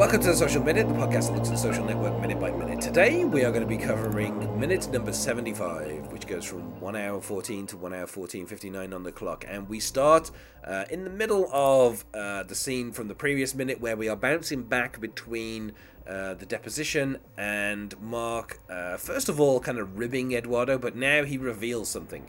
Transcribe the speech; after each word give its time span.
Welcome 0.00 0.22
to 0.22 0.28
the 0.28 0.34
Social 0.34 0.64
Minute, 0.64 0.88
the 0.88 0.94
podcast 0.94 1.26
that 1.26 1.34
looks 1.34 1.48
at 1.48 1.56
the 1.56 1.58
social 1.58 1.84
network 1.84 2.18
minute 2.22 2.40
by 2.40 2.50
minute. 2.50 2.80
Today 2.80 3.26
we 3.26 3.44
are 3.44 3.50
going 3.50 3.60
to 3.60 3.68
be 3.68 3.76
covering 3.76 4.58
minute 4.58 4.90
number 4.90 5.12
75, 5.12 6.10
which 6.10 6.26
goes 6.26 6.46
from 6.46 6.80
1 6.80 6.96
hour 6.96 7.20
14 7.20 7.66
to 7.66 7.76
1 7.76 7.92
hour 7.92 8.06
14.59 8.06 8.94
on 8.94 9.02
the 9.02 9.12
clock. 9.12 9.44
And 9.46 9.68
we 9.68 9.78
start 9.78 10.30
uh, 10.64 10.86
in 10.88 11.04
the 11.04 11.10
middle 11.10 11.50
of 11.52 12.06
uh, 12.14 12.44
the 12.44 12.54
scene 12.54 12.92
from 12.92 13.08
the 13.08 13.14
previous 13.14 13.54
minute 13.54 13.82
where 13.82 13.94
we 13.94 14.08
are 14.08 14.16
bouncing 14.16 14.62
back 14.62 15.02
between 15.02 15.72
uh, 16.08 16.32
the 16.32 16.46
deposition 16.46 17.18
and 17.36 17.94
Mark, 18.00 18.58
uh, 18.70 18.96
first 18.96 19.28
of 19.28 19.38
all, 19.38 19.60
kind 19.60 19.76
of 19.76 19.98
ribbing 19.98 20.32
Eduardo, 20.32 20.78
but 20.78 20.96
now 20.96 21.24
he 21.24 21.36
reveals 21.36 21.90
something. 21.90 22.24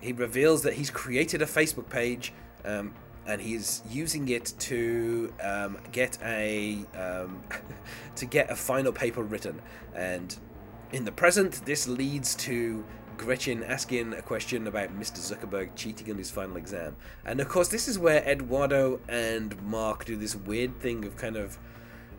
He 0.00 0.14
reveals 0.14 0.62
that 0.62 0.72
he's 0.72 0.88
created 0.88 1.42
a 1.42 1.46
Facebook 1.46 1.90
page. 1.90 2.32
Um, 2.64 2.94
and 3.26 3.40
he's 3.40 3.82
using 3.90 4.28
it 4.28 4.52
to 4.58 5.32
um, 5.42 5.78
get 5.92 6.18
a 6.22 6.84
um, 6.96 7.42
to 8.16 8.26
get 8.26 8.50
a 8.50 8.56
final 8.56 8.92
paper 8.92 9.22
written. 9.22 9.60
And 9.94 10.36
in 10.92 11.04
the 11.04 11.12
present, 11.12 11.64
this 11.64 11.88
leads 11.88 12.34
to 12.36 12.84
Gretchen 13.16 13.62
asking 13.62 14.12
a 14.14 14.22
question 14.22 14.66
about 14.66 14.98
Mr. 14.98 15.18
Zuckerberg 15.18 15.70
cheating 15.76 16.10
on 16.10 16.18
his 16.18 16.30
final 16.30 16.56
exam. 16.56 16.96
And 17.24 17.40
of 17.40 17.48
course, 17.48 17.68
this 17.68 17.88
is 17.88 17.98
where 17.98 18.22
Eduardo 18.24 19.00
and 19.08 19.60
Mark 19.62 20.04
do 20.04 20.16
this 20.16 20.34
weird 20.34 20.80
thing 20.80 21.04
of 21.04 21.16
kind 21.16 21.36
of 21.36 21.58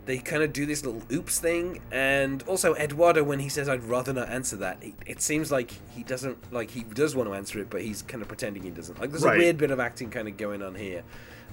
they 0.06 0.18
kind 0.18 0.44
of 0.44 0.54
do 0.54 0.66
this 0.66 0.86
little 0.86 1.02
oops 1.12 1.40
thing 1.40 1.82
and 1.92 2.44
also 2.44 2.76
eduardo 2.76 3.24
when 3.24 3.40
he 3.40 3.50
says 3.50 3.68
i'd 3.68 3.84
rather 3.84 4.14
not 4.14 4.30
answer 4.30 4.56
that 4.56 4.78
it, 4.82 4.94
it, 5.06 5.22
seems 5.22 5.52
like 5.52 5.72
he 5.92 6.04
doesn't 6.04 6.38
like 6.54 6.70
he 6.72 6.84
does 6.84 7.16
want 7.16 7.28
to 7.28 7.34
answer 7.34 7.60
it 7.60 7.70
but 7.70 7.82
he's 7.82 8.02
kind 8.04 8.22
of 8.22 8.28
pretending 8.28 8.64
he 8.64 8.70
doesn't. 8.70 9.00
Like 9.00 9.12
there's 9.12 9.24
right. 9.24 9.36
a 9.36 9.40
weird 9.40 9.58
bit 9.58 9.72
of 9.72 9.80
acting 9.80 10.10
kind 10.10 10.28
of 10.28 10.38
going 10.38 10.62
on 10.62 10.76
here. 10.76 11.04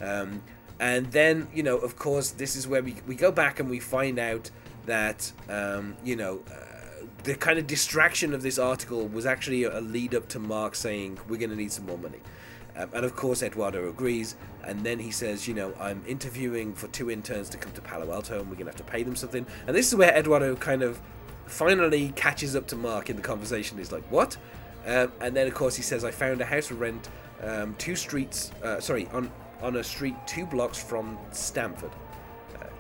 Um, 0.00 0.42
and 0.80 1.11
then 1.12 1.48
you 1.55 1.62
know 1.62 1.77
of 1.78 1.97
course 1.97 2.30
this 2.30 2.56
is 2.56 2.67
where 2.67 2.83
we, 2.83 2.97
we 3.06 3.14
go 3.14 3.30
back 3.30 3.61
and 3.61 3.69
we 3.69 3.78
find 3.78 4.19
out 4.19 4.50
that 4.86 5.33
um, 5.48 5.97
you 6.05 6.17
know 6.17 6.42
uh, 6.50 7.05
the 7.25 7.34
kind 7.34 7.58
of 7.58 7.67
distraction 7.67 8.34
of 8.34 8.42
this 8.42 8.58
article 8.58 9.06
was 9.06 9.27
actually 9.27 9.64
a 9.64 9.80
lead 9.80 10.14
up 10.14 10.28
to 10.28 10.39
mark 10.39 10.75
saying 10.75 11.19
we're 11.28 11.39
going 11.39 11.50
to 11.50 11.56
need 11.56 11.70
some 11.70 11.86
more 11.86 11.98
money 11.98 12.19
um, 12.77 12.89
and 12.95 13.05
of 13.05 13.15
course, 13.17 13.42
Eduardo 13.42 13.89
agrees. 13.89 14.37
And 14.65 14.84
then 14.84 14.98
he 14.98 15.11
says, 15.11 15.48
You 15.48 15.55
know, 15.55 15.75
I'm 15.78 16.03
interviewing 16.06 16.75
for 16.75 16.89
two 16.89 17.11
interns 17.11 17.48
to 17.51 17.59
come 17.59 17.73
to 17.73 17.81
Palo 17.81 18.12
Alto 18.12 18.41
and 18.41 18.48
we're 18.48 18.55
going 18.55 18.67
to 18.67 18.73
have 18.73 18.77
to 18.77 18.84
pay 18.84 19.03
them 19.03 19.17
something. 19.17 19.47
And 19.67 19.77
this 19.77 19.89
is 19.89 19.95
where 19.95 20.14
Eduardo 20.17 20.56
kind 20.56 20.83
of 20.83 21.01
finally 21.47 22.12
catches 22.17 22.56
up 22.56 22.67
to 22.69 22.77
Mark 22.77 23.11
in 23.11 23.17
the 23.17 23.23
conversation. 23.23 23.79
He's 23.79 23.92
like, 23.92 24.05
What? 24.11 24.37
Um, 24.87 25.12
and 25.20 25.37
then, 25.37 25.47
of 25.47 25.55
course, 25.55 25.77
he 25.77 25.83
says, 25.83 26.05
I 26.05 26.11
found 26.11 26.41
a 26.41 26.45
house 26.45 26.69
for 26.69 26.75
rent 26.75 27.09
um, 27.42 27.75
two 27.79 27.97
streets, 27.97 28.53
uh, 28.62 28.81
sorry, 28.81 29.09
on, 29.12 29.31
on 29.61 29.77
a 29.77 29.84
street 29.84 30.17
two 30.27 30.47
blocks 30.47 30.83
from 30.83 31.19
Stanford. 31.31 31.91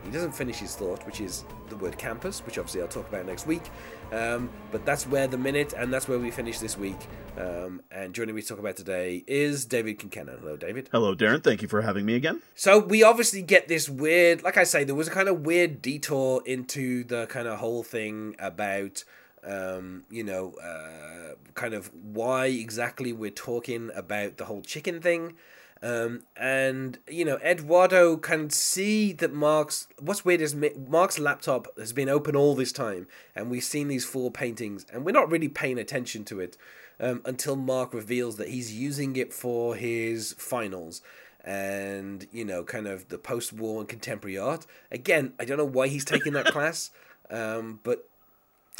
He 0.04 0.10
doesn't 0.10 0.32
finish 0.32 0.58
his 0.58 0.74
thought, 0.74 1.04
which 1.06 1.20
is 1.20 1.44
the 1.68 1.76
word 1.76 1.96
campus, 1.96 2.40
which 2.44 2.58
obviously 2.58 2.82
I'll 2.82 2.88
talk 2.88 3.08
about 3.08 3.24
next 3.24 3.46
week. 3.46 3.62
Um, 4.10 4.50
but 4.70 4.84
that's 4.84 5.06
where 5.06 5.26
the 5.26 5.38
minute, 5.38 5.72
and 5.76 5.92
that's 5.92 6.08
where 6.08 6.18
we 6.18 6.30
finish 6.30 6.58
this 6.58 6.76
week. 6.76 6.98
Um, 7.38 7.82
and 7.90 8.14
joining 8.14 8.34
me 8.34 8.42
to 8.42 8.48
talk 8.48 8.58
about 8.58 8.76
today 8.76 9.24
is 9.26 9.64
David 9.64 9.98
Kincannon. 9.98 10.40
Hello, 10.40 10.56
David. 10.56 10.88
Hello, 10.92 11.14
Darren. 11.14 11.42
Thank 11.42 11.62
you 11.62 11.68
for 11.68 11.82
having 11.82 12.04
me 12.04 12.14
again. 12.14 12.42
So 12.54 12.78
we 12.78 13.02
obviously 13.02 13.42
get 13.42 13.68
this 13.68 13.88
weird, 13.88 14.42
like 14.42 14.56
I 14.56 14.64
say, 14.64 14.84
there 14.84 14.94
was 14.94 15.08
a 15.08 15.12
kind 15.12 15.28
of 15.28 15.46
weird 15.46 15.80
detour 15.80 16.42
into 16.44 17.04
the 17.04 17.26
kind 17.26 17.48
of 17.48 17.58
whole 17.58 17.82
thing 17.82 18.36
about. 18.38 19.04
Um, 19.44 20.04
you 20.08 20.22
know, 20.22 20.52
uh, 20.62 21.34
kind 21.54 21.74
of 21.74 21.90
why 21.92 22.46
exactly 22.46 23.12
we're 23.12 23.30
talking 23.30 23.90
about 23.92 24.36
the 24.36 24.44
whole 24.44 24.62
chicken 24.62 25.00
thing. 25.00 25.34
Um, 25.82 26.22
and 26.36 26.98
you 27.08 27.24
know, 27.24 27.38
Eduardo 27.38 28.16
can 28.16 28.50
see 28.50 29.12
that 29.14 29.32
Mark's. 29.32 29.88
What's 29.98 30.24
weird 30.24 30.40
is 30.40 30.54
Mark's 30.54 31.18
laptop 31.18 31.66
has 31.76 31.92
been 31.92 32.08
open 32.08 32.36
all 32.36 32.54
this 32.54 32.70
time, 32.70 33.08
and 33.34 33.50
we've 33.50 33.64
seen 33.64 33.88
these 33.88 34.04
four 34.04 34.30
paintings, 34.30 34.86
and 34.92 35.04
we're 35.04 35.12
not 35.12 35.30
really 35.30 35.48
paying 35.48 35.78
attention 35.78 36.24
to 36.26 36.38
it 36.38 36.56
um, 37.00 37.20
until 37.24 37.56
Mark 37.56 37.92
reveals 37.92 38.36
that 38.36 38.48
he's 38.48 38.72
using 38.72 39.16
it 39.16 39.32
for 39.32 39.74
his 39.74 40.34
finals 40.38 41.02
and 41.44 42.28
you 42.30 42.44
know, 42.44 42.62
kind 42.62 42.86
of 42.86 43.08
the 43.08 43.18
post-war 43.18 43.80
and 43.80 43.88
contemporary 43.88 44.38
art. 44.38 44.64
Again, 44.92 45.32
I 45.40 45.44
don't 45.44 45.58
know 45.58 45.64
why 45.64 45.88
he's 45.88 46.04
taking 46.04 46.32
that 46.34 46.46
class, 46.52 46.90
um, 47.30 47.80
but 47.82 48.08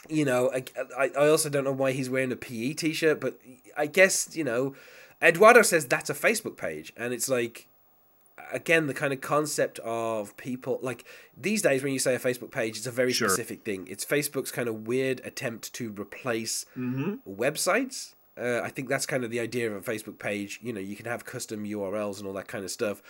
you 0.08 0.24
know, 0.24 0.50
I, 0.96 1.10
I 1.19 1.28
also 1.28 1.48
don't 1.48 1.64
know 1.64 1.72
why 1.72 1.92
he's 1.92 2.10
wearing 2.10 2.32
a 2.32 2.36
PE 2.36 2.74
t-shirt, 2.74 3.20
but 3.20 3.40
I 3.76 3.86
guess 3.86 4.36
you 4.36 4.44
know 4.44 4.74
Eduardo 5.22 5.62
says 5.62 5.87
that's 5.87 6.10
a 6.10 6.15
Facebook 6.15 6.56
page, 6.56 6.93
and 6.97 7.12
it's 7.12 7.28
like, 7.28 7.69
again, 8.53 8.87
the 8.87 8.94
kind 8.94 9.12
of 9.12 9.21
concept 9.21 9.78
of 9.81 10.37
people 10.37 10.78
like 10.83 11.06
these 11.37 11.62
days 11.62 11.83
when 11.83 11.93
you 11.93 11.99
say 11.99 12.15
a 12.15 12.19
Facebook 12.19 12.50
page, 12.50 12.77
it's 12.77 12.87
a 12.87 12.91
very 12.91 13.12
sure. 13.12 13.28
specific 13.28 13.65
thing. 13.65 13.87
It's 13.88 14.05
Facebook's 14.05 14.50
kind 14.50 14.69
of 14.69 14.87
weird 14.87 15.21
attempt 15.25 15.72
to 15.75 15.91
replace 15.91 16.66
mm-hmm. 16.77 17.15
websites. 17.31 18.15
Uh, 18.37 18.61
I 18.62 18.71
think 18.71 18.88
that's 18.88 19.06
kind 19.06 19.25
of 19.25 19.31
the 19.31 19.41
idea 19.41 19.71
of 19.71 19.77
a 19.87 19.91
Facebook 19.91 20.19
page. 20.19 20.59
You 20.62 20.72
know, 20.72 20.81
you 20.81 20.97
can 20.97 21.06
have 21.06 21.25
custom 21.25 21.65
URLs 21.65 22.19
and 22.19 22.27
all 22.27 22.32
that 22.34 22.49
kind 22.49 22.65
of 22.65 22.71
stuff. 22.71 23.03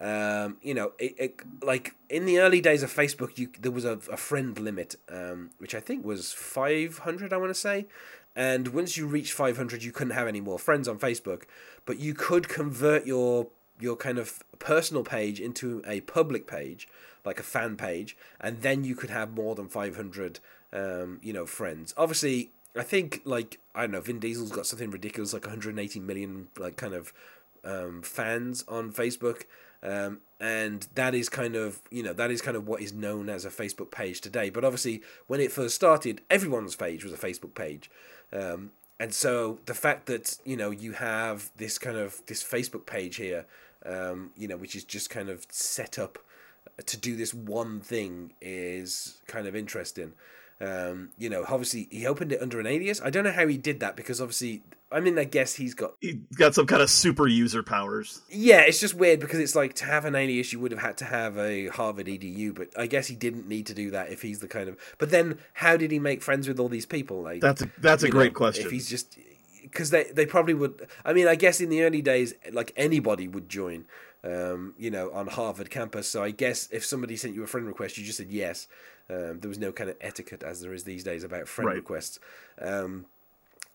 Um, 0.00 0.58
you 0.62 0.74
know, 0.74 0.92
it, 0.98 1.14
it, 1.18 1.40
like 1.62 1.94
in 2.08 2.24
the 2.24 2.38
early 2.38 2.60
days 2.60 2.84
of 2.84 2.94
Facebook, 2.94 3.36
you 3.36 3.48
there 3.60 3.72
was 3.72 3.84
a, 3.84 3.98
a 4.12 4.16
friend 4.16 4.56
limit, 4.58 4.94
um, 5.08 5.50
which 5.58 5.74
I 5.74 5.80
think 5.80 6.04
was 6.04 6.32
five 6.32 6.98
hundred. 6.98 7.32
I 7.32 7.36
want 7.36 7.50
to 7.50 7.60
say, 7.60 7.86
and 8.38 8.68
once 8.68 8.96
you 8.96 9.04
reach 9.04 9.32
500 9.32 9.82
you 9.82 9.90
couldn't 9.90 10.14
have 10.14 10.28
any 10.28 10.40
more 10.40 10.58
friends 10.58 10.86
on 10.88 10.98
facebook. 10.98 11.42
But 11.84 11.98
you 11.98 12.14
could 12.14 12.48
convert 12.48 13.04
your 13.04 13.48
your 13.80 13.96
kind 13.96 14.18
of 14.18 14.42
personal 14.58 15.02
page 15.02 15.40
into 15.40 15.82
a 15.86 16.00
public 16.02 16.46
page 16.46 16.88
like 17.24 17.40
a 17.40 17.42
fan 17.42 17.76
page 17.76 18.16
and 18.40 18.62
then 18.62 18.84
you 18.84 18.94
could 18.94 19.10
have 19.10 19.34
more 19.34 19.54
than 19.54 19.68
500 19.68 20.40
um, 20.72 21.18
you 21.22 21.32
know 21.32 21.44
friends. 21.44 21.92
Obviously 21.96 22.52
i 22.76 22.82
think 22.82 23.22
like 23.24 23.58
i 23.74 23.80
don't 23.80 23.92
know 23.92 24.00
vin 24.00 24.18
diesel's 24.20 24.52
got 24.52 24.66
something 24.66 24.90
ridiculous 24.90 25.32
like 25.32 25.44
180 25.44 26.00
million 26.00 26.48
like 26.58 26.76
kind 26.76 26.92
of 26.92 27.14
um, 27.64 28.02
fans 28.02 28.62
on 28.68 28.92
facebook 28.92 29.44
um, 29.82 30.20
and 30.40 30.88
that 30.94 31.14
is 31.14 31.28
kind 31.28 31.56
of 31.56 31.80
you 31.90 32.02
know 32.02 32.12
that 32.12 32.30
is 32.30 32.40
kind 32.40 32.56
of 32.56 32.66
what 32.66 32.80
is 32.80 32.92
known 32.92 33.28
as 33.28 33.44
a 33.44 33.50
facebook 33.50 33.90
page 33.90 34.20
today 34.20 34.50
but 34.50 34.64
obviously 34.64 35.02
when 35.26 35.40
it 35.40 35.52
first 35.52 35.74
started 35.74 36.20
everyone's 36.30 36.76
page 36.76 37.04
was 37.04 37.12
a 37.12 37.16
facebook 37.16 37.54
page 37.54 37.90
um, 38.32 38.70
and 39.00 39.14
so 39.14 39.60
the 39.66 39.74
fact 39.74 40.06
that 40.06 40.38
you 40.44 40.56
know 40.56 40.70
you 40.70 40.92
have 40.92 41.50
this 41.56 41.78
kind 41.78 41.96
of 41.96 42.20
this 42.26 42.42
Facebook 42.42 42.86
page 42.86 43.16
here, 43.16 43.46
um, 43.86 44.30
you 44.36 44.48
know, 44.48 44.56
which 44.56 44.74
is 44.74 44.84
just 44.84 45.08
kind 45.10 45.28
of 45.28 45.46
set 45.50 45.98
up 45.98 46.18
to 46.84 46.96
do 46.96 47.16
this 47.16 47.32
one 47.32 47.80
thing 47.80 48.32
is 48.40 49.18
kind 49.26 49.46
of 49.46 49.54
interesting. 49.54 50.12
Um, 50.60 51.10
you 51.16 51.30
know, 51.30 51.44
obviously 51.48 51.86
he 51.90 52.06
opened 52.06 52.32
it 52.32 52.42
under 52.42 52.58
an 52.58 52.66
alias. 52.66 53.00
I 53.00 53.10
don't 53.10 53.24
know 53.24 53.32
how 53.32 53.46
he 53.46 53.56
did 53.56 53.78
that 53.80 53.94
because 53.94 54.20
obviously, 54.20 54.62
I 54.90 55.00
mean, 55.00 55.18
I 55.18 55.24
guess 55.24 55.54
he's 55.54 55.74
got 55.74 55.92
he 56.00 56.20
got 56.34 56.54
some 56.54 56.66
kind 56.66 56.80
of 56.80 56.88
super 56.88 57.26
user 57.26 57.62
powers. 57.62 58.22
Yeah, 58.30 58.60
it's 58.60 58.80
just 58.80 58.94
weird 58.94 59.20
because 59.20 59.38
it's 59.38 59.54
like 59.54 59.74
to 59.74 59.84
have 59.84 60.06
an 60.06 60.14
alias, 60.14 60.52
you 60.52 60.60
would 60.60 60.70
have 60.70 60.80
had 60.80 60.96
to 60.98 61.04
have 61.04 61.36
a 61.36 61.68
Harvard 61.68 62.06
edu, 62.06 62.54
but 62.54 62.68
I 62.78 62.86
guess 62.86 63.06
he 63.06 63.14
didn't 63.14 63.46
need 63.46 63.66
to 63.66 63.74
do 63.74 63.90
that 63.90 64.10
if 64.10 64.22
he's 64.22 64.38
the 64.38 64.48
kind 64.48 64.68
of. 64.68 64.78
But 64.96 65.10
then, 65.10 65.38
how 65.52 65.76
did 65.76 65.90
he 65.90 65.98
make 65.98 66.22
friends 66.22 66.48
with 66.48 66.58
all 66.58 66.68
these 66.68 66.86
people? 66.86 67.22
Like 67.22 67.42
that's 67.42 67.62
a, 67.62 67.70
that's 67.78 68.02
a 68.02 68.08
great 68.08 68.32
know, 68.32 68.38
question. 68.38 68.64
If 68.64 68.72
he's 68.72 68.88
just 68.88 69.18
because 69.62 69.90
they 69.90 70.04
they 70.04 70.24
probably 70.24 70.54
would. 70.54 70.88
I 71.04 71.12
mean, 71.12 71.28
I 71.28 71.34
guess 71.34 71.60
in 71.60 71.68
the 71.68 71.82
early 71.82 72.00
days, 72.00 72.32
like 72.50 72.72
anybody 72.76 73.28
would 73.28 73.48
join. 73.48 73.84
Um, 74.24 74.74
you 74.76 74.90
know, 74.90 75.12
on 75.12 75.28
Harvard 75.28 75.70
campus. 75.70 76.08
So 76.08 76.24
I 76.24 76.32
guess 76.32 76.68
if 76.72 76.84
somebody 76.84 77.16
sent 77.16 77.36
you 77.36 77.44
a 77.44 77.46
friend 77.46 77.68
request, 77.68 77.98
you 77.98 78.04
just 78.04 78.18
said 78.18 78.32
yes. 78.32 78.66
Um, 79.08 79.38
there 79.38 79.48
was 79.48 79.60
no 79.60 79.70
kind 79.70 79.88
of 79.88 79.96
etiquette 80.00 80.42
as 80.42 80.60
there 80.60 80.74
is 80.74 80.82
these 80.82 81.04
days 81.04 81.22
about 81.22 81.46
friend 81.46 81.68
right. 81.68 81.76
requests. 81.76 82.18
Um, 82.60 83.06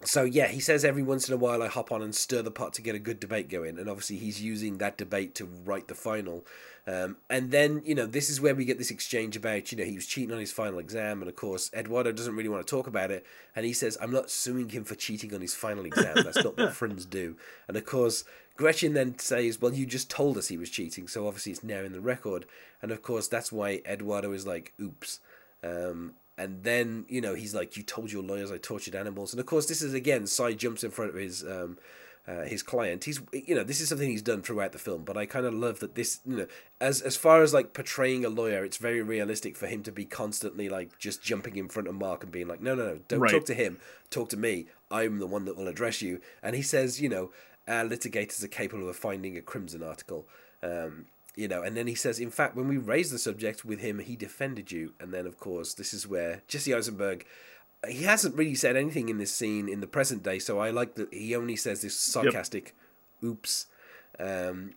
so 0.05 0.23
yeah, 0.23 0.47
he 0.47 0.59
says 0.59 0.85
every 0.85 1.03
once 1.03 1.27
in 1.27 1.33
a 1.33 1.37
while 1.37 1.61
I 1.61 1.67
hop 1.67 1.91
on 1.91 2.01
and 2.01 2.13
stir 2.13 2.41
the 2.41 2.51
pot 2.51 2.73
to 2.73 2.81
get 2.81 2.95
a 2.95 2.99
good 2.99 3.19
debate 3.19 3.49
going, 3.49 3.77
and 3.79 3.89
obviously 3.89 4.17
he's 4.17 4.41
using 4.41 4.77
that 4.77 4.97
debate 4.97 5.35
to 5.35 5.45
write 5.45 5.87
the 5.87 5.95
final. 5.95 6.45
Um, 6.85 7.17
and 7.29 7.51
then 7.51 7.81
you 7.85 7.95
know 7.95 8.05
this 8.05 8.29
is 8.29 8.41
where 8.41 8.55
we 8.55 8.65
get 8.65 8.77
this 8.77 8.91
exchange 8.91 9.37
about 9.37 9.71
you 9.71 9.77
know 9.77 9.85
he 9.85 9.95
was 9.95 10.05
cheating 10.05 10.33
on 10.33 10.39
his 10.39 10.51
final 10.51 10.79
exam, 10.79 11.21
and 11.21 11.29
of 11.29 11.35
course 11.35 11.71
Eduardo 11.73 12.11
doesn't 12.11 12.35
really 12.35 12.49
want 12.49 12.65
to 12.65 12.69
talk 12.69 12.87
about 12.87 13.11
it, 13.11 13.25
and 13.55 13.65
he 13.65 13.73
says 13.73 13.97
I'm 14.01 14.11
not 14.11 14.29
suing 14.29 14.69
him 14.69 14.83
for 14.83 14.95
cheating 14.95 15.33
on 15.33 15.41
his 15.41 15.55
final 15.55 15.85
exam. 15.85 16.15
That's 16.23 16.43
not 16.43 16.57
what 16.57 16.73
friends 16.75 17.05
do. 17.05 17.37
And 17.67 17.77
of 17.77 17.85
course 17.85 18.25
Gretchen 18.55 18.93
then 18.93 19.17
says, 19.17 19.59
Well, 19.59 19.73
you 19.73 19.85
just 19.85 20.09
told 20.09 20.37
us 20.37 20.47
he 20.47 20.57
was 20.57 20.69
cheating, 20.69 21.07
so 21.07 21.27
obviously 21.27 21.53
it's 21.53 21.63
now 21.63 21.79
in 21.79 21.93
the 21.93 22.01
record. 22.01 22.45
And 22.81 22.91
of 22.91 23.01
course, 23.01 23.27
that's 23.27 23.51
why 23.51 23.81
Eduardo 23.85 24.31
is 24.31 24.45
like, 24.45 24.73
Oops. 24.79 25.19
Um, 25.63 26.13
and 26.37 26.63
then, 26.63 27.05
you 27.07 27.21
know, 27.21 27.35
he's 27.35 27.53
like, 27.53 27.77
You 27.77 27.83
told 27.83 28.11
your 28.11 28.23
lawyers 28.23 28.51
I 28.51 28.57
tortured 28.57 28.95
animals. 28.95 29.33
And 29.33 29.39
of 29.39 29.45
course, 29.45 29.65
this 29.65 29.81
is 29.81 29.93
again, 29.93 30.27
Sy 30.27 30.53
jumps 30.53 30.83
in 30.83 30.91
front 30.91 31.11
of 31.11 31.17
his. 31.17 31.43
Um, 31.43 31.77
uh, 32.25 32.43
his 32.43 32.63
client. 32.63 33.03
He's 33.03 33.21
you 33.33 33.53
know 33.53 33.63
this 33.63 33.81
is 33.81 33.89
something 33.89 34.09
he's 34.09 34.21
done 34.21 34.41
throughout 34.41 34.71
the 34.71 34.79
film, 34.79 35.03
but 35.03 35.17
I 35.17 35.25
kind 35.25 35.45
of 35.45 35.53
love 35.53 35.79
that 35.79 35.95
this 35.95 36.21
you 36.25 36.37
know 36.37 36.47
as 36.79 37.01
as 37.01 37.17
far 37.17 37.43
as 37.43 37.53
like 37.53 37.73
portraying 37.73 38.23
a 38.23 38.29
lawyer, 38.29 38.63
it's 38.63 38.77
very 38.77 39.01
realistic 39.01 39.57
for 39.57 39.67
him 39.67 39.83
to 39.83 39.91
be 39.91 40.05
constantly 40.05 40.69
like 40.69 40.97
just 40.97 41.21
jumping 41.21 41.57
in 41.57 41.67
front 41.67 41.89
of 41.89 41.95
Mark 41.95 42.23
and 42.23 42.31
being 42.31 42.47
like, 42.47 42.61
no 42.61 42.75
no 42.75 42.85
no, 42.85 42.99
don't 43.07 43.19
right. 43.19 43.31
talk 43.31 43.45
to 43.47 43.53
him, 43.53 43.77
talk 44.09 44.29
to 44.29 44.37
me. 44.37 44.67
I'm 44.89 45.19
the 45.19 45.27
one 45.27 45.45
that 45.45 45.57
will 45.57 45.67
address 45.67 46.01
you. 46.01 46.21
And 46.41 46.55
he 46.55 46.61
says, 46.61 47.01
you 47.01 47.09
know, 47.09 47.31
our 47.67 47.83
litigators 47.83 48.43
are 48.43 48.47
capable 48.47 48.87
of 48.87 48.95
finding 48.95 49.37
a 49.37 49.41
Crimson 49.41 49.83
article. 49.83 50.25
Um, 50.61 51.07
you 51.35 51.47
know, 51.47 51.61
and 51.61 51.75
then 51.75 51.87
he 51.87 51.95
says, 51.95 52.19
in 52.19 52.29
fact, 52.29 52.55
when 52.55 52.67
we 52.67 52.77
raised 52.77 53.11
the 53.11 53.17
subject 53.17 53.65
with 53.65 53.79
him, 53.79 53.99
he 53.99 54.15
defended 54.15 54.71
you. 54.71 54.93
And 54.99 55.13
then, 55.13 55.25
of 55.25 55.39
course, 55.39 55.73
this 55.73 55.93
is 55.93 56.07
where 56.07 56.43
Jesse 56.47 56.73
Eisenberg, 56.73 57.25
he 57.87 58.03
hasn't 58.03 58.35
really 58.35 58.55
said 58.55 58.75
anything 58.75 59.09
in 59.09 59.17
this 59.17 59.33
scene 59.33 59.67
in 59.67 59.81
the 59.81 59.87
present 59.87 60.23
day, 60.23 60.39
so 60.39 60.59
I 60.59 60.69
like 60.69 60.95
that 60.95 61.13
he 61.13 61.35
only 61.35 61.55
says 61.55 61.81
this 61.81 61.99
sarcastic, 61.99 62.75
yep. 63.21 63.31
oops. 63.31 63.65
Um, 64.19 64.75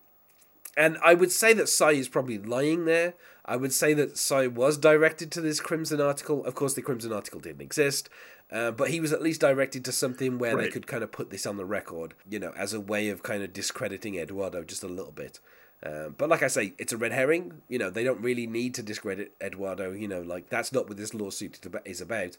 and 0.77 0.99
I 1.05 1.15
would 1.15 1.33
say 1.33 1.53
that 1.55 1.69
Sy 1.69 1.93
is 1.93 2.09
probably 2.09 2.39
lying 2.39 2.85
there. 2.85 3.15
I 3.45 3.57
would 3.57 3.73
say 3.73 3.95
that 3.95 4.19
Sy 4.19 4.47
was 4.49 4.77
directed 4.77 5.31
to 5.33 5.41
this 5.41 5.61
Crimson 5.61 6.01
article. 6.01 6.45
Of 6.45 6.55
course, 6.55 6.75
the 6.75 6.83
Crimson 6.83 7.13
article 7.13 7.41
didn't 7.41 7.63
exist, 7.63 8.11
uh, 8.51 8.73
but 8.73 8.91
he 8.91 9.01
was 9.01 9.13
at 9.13 9.23
least 9.23 9.41
directed 9.41 9.85
to 9.85 9.93
something 9.93 10.39
where 10.39 10.57
right. 10.57 10.65
they 10.65 10.71
could 10.71 10.87
kind 10.87 11.03
of 11.03 11.13
put 11.13 11.31
this 11.31 11.47
on 11.47 11.57
the 11.57 11.65
record, 11.65 12.15
you 12.29 12.39
know, 12.39 12.53
as 12.57 12.75
a 12.75 12.81
way 12.81 13.09
of 13.09 13.23
kind 13.23 13.43
of 13.43 13.53
discrediting 13.53 14.17
Eduardo 14.17 14.65
just 14.65 14.83
a 14.83 14.89
little 14.89 15.13
bit. 15.13 15.39
Uh, 15.87 16.09
but 16.09 16.29
like 16.29 16.43
I 16.43 16.49
say, 16.49 16.73
it's 16.79 16.93
a 16.93 16.97
red 16.97 17.13
herring. 17.13 17.63
You 17.69 17.79
know, 17.79 17.91
they 17.91 18.03
don't 18.03 18.21
really 18.21 18.47
need 18.47 18.75
to 18.75 18.83
discredit 18.83 19.33
Eduardo. 19.41 19.93
You 19.93 20.09
know, 20.09 20.21
like 20.21 20.49
that's 20.49 20.73
not 20.73 20.89
what 20.89 20.97
this 20.97 21.15
lawsuit 21.15 21.61
is 21.85 22.01
about. 22.01 22.37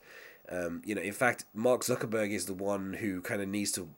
Um, 0.50 0.82
you 0.86 0.96
know, 0.96 1.02
in 1.02 1.14
fact, 1.14 1.46
Mark 1.54 1.82
Zuckerberg 1.82 2.32
is 2.32 2.46
the 2.46 2.54
one 2.54 2.94
who 2.94 3.22
kind 3.22 3.42
of 3.42 3.48
needs 3.48 3.72
to 3.74 3.90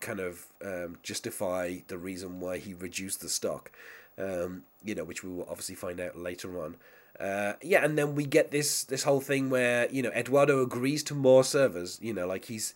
kind 0.00 0.20
of 0.20 0.46
um, 0.64 0.96
justify 1.02 1.78
the 1.88 1.98
reason 1.98 2.40
why 2.40 2.58
he 2.58 2.74
reduced 2.74 3.20
the 3.20 3.28
stock. 3.28 3.70
Um, 4.18 4.62
you 4.82 4.94
know, 4.94 5.04
which 5.04 5.22
we 5.22 5.30
will 5.30 5.46
obviously 5.48 5.74
find 5.74 6.00
out 6.00 6.16
later 6.16 6.62
on. 6.62 6.76
Uh, 7.20 7.54
yeah, 7.62 7.84
and 7.84 7.98
then 7.98 8.14
we 8.14 8.24
get 8.24 8.50
this 8.50 8.84
this 8.84 9.02
whole 9.02 9.20
thing 9.20 9.50
where 9.50 9.88
you 9.90 10.02
know 10.02 10.10
Eduardo 10.10 10.62
agrees 10.62 11.02
to 11.04 11.14
more 11.14 11.44
servers. 11.44 11.98
You 12.00 12.14
know, 12.14 12.26
like 12.26 12.46
he's, 12.46 12.74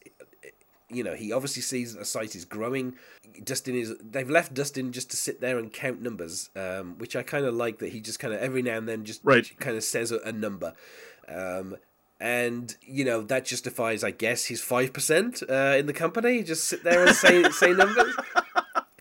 you 0.90 1.04
know, 1.04 1.14
he 1.14 1.32
obviously 1.32 1.62
sees 1.62 1.94
a 1.94 2.04
site 2.04 2.34
is 2.34 2.44
growing. 2.44 2.96
Dustin 3.44 3.76
is 3.76 3.94
they've 4.02 4.28
left 4.28 4.54
Dustin 4.54 4.92
just 4.92 5.10
to 5.10 5.16
sit 5.16 5.40
there 5.40 5.58
and 5.58 5.72
count 5.72 6.02
numbers, 6.02 6.50
um, 6.56 6.98
which 6.98 7.16
I 7.16 7.22
kind 7.22 7.46
of 7.46 7.54
like 7.54 7.78
that 7.78 7.92
he 7.92 8.00
just 8.00 8.18
kind 8.18 8.34
of 8.34 8.40
every 8.40 8.62
now 8.62 8.76
and 8.76 8.88
then 8.88 9.04
just 9.04 9.20
right. 9.24 9.48
kind 9.58 9.76
of 9.76 9.84
says 9.84 10.12
a, 10.12 10.18
a 10.20 10.32
number. 10.32 10.74
Um, 11.28 11.76
and 12.20 12.76
you 12.82 13.04
know 13.04 13.22
that 13.22 13.46
justifies, 13.46 14.04
I 14.04 14.10
guess, 14.10 14.46
his 14.46 14.60
five 14.60 14.92
percent 14.92 15.42
uh, 15.48 15.76
in 15.78 15.86
the 15.86 15.92
company. 15.92 16.42
Just 16.42 16.64
sit 16.64 16.84
there 16.84 17.06
and 17.06 17.16
say 17.16 17.42
say 17.50 17.72
numbers. 17.72 18.14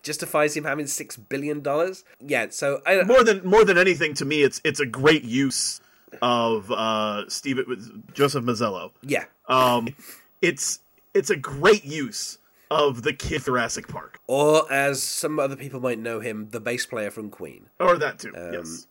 Justifies 0.01 0.55
him 0.55 0.63
having 0.63 0.87
six 0.87 1.17
billion 1.17 1.61
dollars. 1.61 2.05
Yeah, 2.25 2.47
so 2.51 2.81
I, 2.85 3.03
more 3.03 3.23
than 3.23 3.45
more 3.45 3.65
than 3.65 3.77
anything 3.77 4.13
to 4.15 4.25
me, 4.25 4.41
it's 4.43 4.61
it's 4.63 4.79
a 4.79 4.85
great 4.85 5.23
use 5.23 5.81
of 6.21 6.71
uh, 6.71 7.27
Steve 7.27 7.59
Joseph 8.13 8.43
Mazzello. 8.45 8.91
Yeah, 9.01 9.25
um, 9.47 9.93
it's 10.41 10.79
it's 11.13 11.29
a 11.29 11.35
great 11.35 11.85
use 11.85 12.37
of 12.71 13.01
the 13.03 13.13
kid 13.13 13.43
Jurassic 13.43 13.87
Park, 13.87 14.19
or 14.27 14.71
as 14.71 15.01
some 15.01 15.39
other 15.39 15.55
people 15.55 15.79
might 15.79 15.99
know 15.99 16.19
him, 16.19 16.49
the 16.51 16.59
bass 16.59 16.85
player 16.85 17.11
from 17.11 17.29
Queen, 17.29 17.67
or 17.79 17.97
that 17.97 18.19
too. 18.19 18.33
Um, 18.35 18.53
yes. 18.53 18.87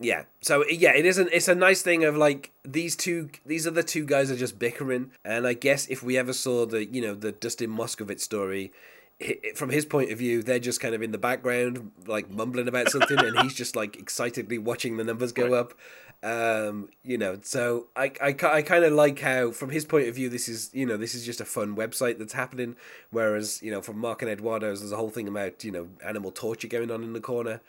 yeah. 0.00 0.24
So 0.40 0.64
yeah 0.68 0.94
it 0.94 1.06
isn't 1.06 1.28
it's 1.32 1.48
a 1.48 1.54
nice 1.54 1.82
thing 1.82 2.04
of 2.04 2.16
like 2.16 2.50
these 2.64 2.96
two 2.96 3.30
these 3.46 3.66
are 3.66 3.70
the 3.70 3.82
two 3.82 4.04
guys 4.04 4.30
are 4.30 4.36
just 4.36 4.58
bickering. 4.58 5.12
And 5.24 5.46
i 5.46 5.54
guess 5.54 5.86
if 5.86 6.02
we 6.02 6.18
ever 6.18 6.32
saw 6.32 6.66
the 6.66 6.84
you 6.84 7.00
know 7.00 7.14
the 7.14 7.32
dustin 7.32 7.70
moskovitz 7.70 8.20
story 8.20 8.72
from 9.54 9.70
his 9.70 9.84
point 9.84 10.10
of 10.10 10.18
view 10.18 10.42
they're 10.42 10.58
just 10.58 10.80
kind 10.80 10.94
of 10.94 11.02
in 11.02 11.12
the 11.12 11.18
background 11.18 11.92
like 12.06 12.28
mumbling 12.30 12.66
about 12.66 12.90
something 12.90 13.18
and 13.18 13.38
he's 13.40 13.54
just 13.54 13.76
like 13.76 13.96
excitedly 13.96 14.58
watching 14.58 14.96
the 14.96 15.04
numbers 15.04 15.30
go 15.30 15.54
up 15.54 15.74
um 16.24 16.88
you 17.02 17.18
know 17.18 17.36
so 17.42 17.88
i 17.96 18.12
i, 18.20 18.28
I 18.28 18.62
kind 18.62 18.84
of 18.84 18.92
like 18.92 19.18
how 19.18 19.50
from 19.50 19.70
his 19.70 19.84
point 19.84 20.06
of 20.06 20.14
view 20.14 20.28
this 20.28 20.48
is 20.48 20.70
you 20.72 20.86
know 20.86 20.96
this 20.96 21.16
is 21.16 21.26
just 21.26 21.40
a 21.40 21.44
fun 21.44 21.74
website 21.76 22.18
that's 22.18 22.32
happening. 22.32 22.76
Whereas 23.10 23.60
you 23.62 23.70
know 23.70 23.82
from 23.82 23.98
mark 23.98 24.22
and 24.22 24.30
eduardo's 24.30 24.80
there's 24.80 24.92
a 24.92 24.96
whole 24.96 25.10
thing 25.10 25.26
about 25.26 25.64
you 25.64 25.72
know 25.72 25.88
animal 26.04 26.30
torture 26.30 26.68
going 26.68 26.90
on 26.90 27.02
in 27.02 27.12
the 27.12 27.20
corner. 27.20 27.60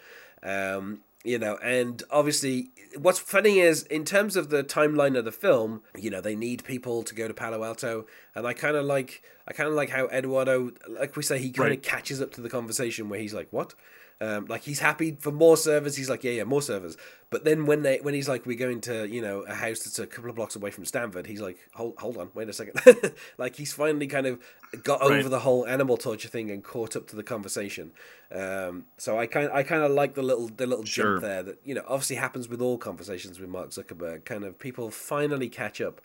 Um 0.43 0.99
you 1.23 1.39
know 1.39 1.57
and 1.63 2.03
obviously 2.11 2.69
what's 2.97 3.17
funny 3.17 3.59
is 3.59 3.83
in 3.83 4.05
terms 4.05 4.35
of 4.35 4.49
the 4.49 4.63
timeline 4.63 5.17
of 5.17 5.25
the 5.25 5.31
film 5.31 5.81
you 5.97 6.09
know 6.09 6.21
they 6.21 6.35
need 6.35 6.63
people 6.63 7.01
to 7.03 7.15
go 7.15 7.27
to 7.27 7.33
palo 7.33 7.63
alto. 7.63 8.05
And 8.35 8.45
i 8.45 8.53
kind 8.53 8.75
of 8.75 8.85
like 8.85 9.23
i 9.47 9.53
kind 9.53 9.69
of 9.69 9.75
like 9.75 9.89
how 9.89 10.07
eduardo 10.07 10.73
like 10.87 11.15
we 11.15 11.23
say 11.23 11.39
he 11.39 11.49
kind 11.49 11.69
of 11.69 11.77
right. 11.77 11.83
catches 11.83 12.21
up 12.21 12.31
to 12.33 12.41
the 12.41 12.49
conversation 12.49 13.09
where 13.09 13.19
he's 13.19 13.33
like 13.33 13.47
what 13.51 13.73
um, 14.21 14.45
like 14.45 14.61
he's 14.63 14.79
happy 14.79 15.17
for 15.19 15.31
more 15.31 15.57
servers. 15.57 15.95
He's 15.95 16.09
like, 16.09 16.23
yeah, 16.23 16.31
yeah, 16.31 16.43
more 16.43 16.61
servers. 16.61 16.97
But 17.29 17.45
then 17.45 17.65
when 17.65 17.81
they 17.81 17.97
when 17.97 18.13
he's 18.13 18.29
like, 18.29 18.45
we're 18.45 18.57
going 18.57 18.81
to 18.81 19.07
you 19.07 19.21
know 19.21 19.41
a 19.41 19.55
house 19.55 19.79
that's 19.79 19.99
a 19.99 20.05
couple 20.05 20.29
of 20.29 20.35
blocks 20.35 20.55
away 20.55 20.71
from 20.71 20.85
Stanford. 20.85 21.25
He's 21.25 21.41
like, 21.41 21.57
hold 21.73 21.95
hold 21.97 22.17
on, 22.17 22.29
wait 22.33 22.47
a 22.47 22.53
second. 22.53 22.79
like 23.37 23.55
he's 23.55 23.73
finally 23.73 24.07
kind 24.07 24.27
of 24.27 24.39
got 24.83 25.01
right. 25.01 25.19
over 25.19 25.29
the 25.29 25.39
whole 25.39 25.65
animal 25.65 25.97
torture 25.97 26.27
thing 26.27 26.51
and 26.51 26.63
caught 26.63 26.95
up 26.95 27.07
to 27.07 27.15
the 27.15 27.23
conversation. 27.23 27.91
Um, 28.31 28.85
so 28.97 29.17
I 29.17 29.25
kind 29.25 29.49
I 29.51 29.63
kind 29.63 29.83
of 29.83 29.91
like 29.91 30.13
the 30.13 30.23
little 30.23 30.47
the 30.47 30.67
little 30.67 30.85
sure. 30.85 31.13
jump 31.13 31.21
there 31.23 31.43
that 31.43 31.59
you 31.65 31.73
know 31.73 31.83
obviously 31.87 32.17
happens 32.17 32.47
with 32.47 32.61
all 32.61 32.77
conversations 32.77 33.39
with 33.39 33.49
Mark 33.49 33.71
Zuckerberg. 33.71 34.25
Kind 34.25 34.43
of 34.43 34.59
people 34.59 34.91
finally 34.91 35.49
catch 35.49 35.81
up. 35.81 36.01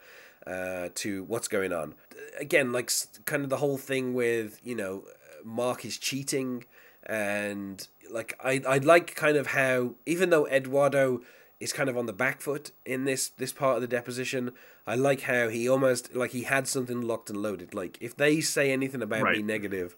Uh, 0.46 0.88
to 0.94 1.25
what's 1.25 1.49
going 1.49 1.75
on 1.75 1.94
again 2.40 2.72
like 2.72 2.90
kind 3.26 3.43
of 3.43 3.50
the 3.50 3.58
whole 3.58 3.76
thing 3.76 4.14
with 4.14 4.58
you 4.62 4.75
know 4.75 5.04
mark 5.44 5.84
is 5.84 5.99
cheating 5.99 6.64
and 7.08 7.88
like 8.10 8.38
I 8.43 8.60
I 8.66 8.78
like 8.78 9.14
kind 9.14 9.37
of 9.37 9.49
how 9.49 9.94
even 10.06 10.31
though 10.31 10.46
Eduardo 10.46 11.20
is 11.60 11.72
kind 11.72 11.88
of 11.88 11.96
on 11.96 12.06
the 12.06 12.12
back 12.12 12.40
foot 12.40 12.70
in 12.84 13.05
this 13.05 13.28
this 13.28 13.52
part 13.52 13.76
of 13.76 13.82
the 13.82 13.88
deposition, 13.88 14.52
I 14.87 14.94
like 14.94 15.22
how 15.22 15.49
he 15.49 15.69
almost 15.69 16.14
like 16.14 16.31
he 16.31 16.43
had 16.44 16.69
something 16.69 17.02
locked 17.02 17.31
and 17.31 17.43
loaded. 17.43 17.75
Like 17.75 17.99
if 18.00 18.16
they 18.16 18.40
say 18.40 18.70
anything 18.72 19.02
about 19.02 19.22
right. 19.22 19.37
me 19.37 19.43
negative, 19.43 19.96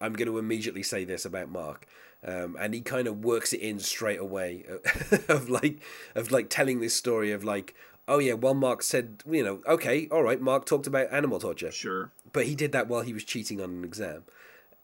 I'm 0.00 0.14
going 0.14 0.28
to 0.28 0.38
immediately 0.38 0.82
say 0.82 1.04
this 1.04 1.24
about 1.24 1.50
Mark. 1.50 1.86
Um, 2.22 2.56
and 2.60 2.74
he 2.74 2.82
kind 2.82 3.08
of 3.08 3.24
works 3.24 3.54
it 3.54 3.60
in 3.60 3.78
straight 3.78 4.20
away 4.20 4.66
of 5.28 5.48
like 5.48 5.80
of 6.14 6.30
like 6.30 6.50
telling 6.50 6.80
this 6.80 6.94
story 6.94 7.32
of 7.32 7.44
like 7.44 7.74
oh 8.06 8.18
yeah 8.18 8.34
well 8.34 8.52
mark 8.52 8.82
said 8.82 9.22
you 9.26 9.42
know 9.42 9.62
okay 9.66 10.06
all 10.10 10.22
right 10.22 10.38
mark 10.38 10.66
talked 10.66 10.86
about 10.86 11.10
animal 11.10 11.38
torture 11.38 11.72
sure 11.72 12.12
but 12.30 12.44
he 12.44 12.54
did 12.54 12.72
that 12.72 12.88
while 12.88 13.00
he 13.00 13.14
was 13.14 13.24
cheating 13.24 13.58
on 13.58 13.70
an 13.70 13.84
exam 13.84 14.24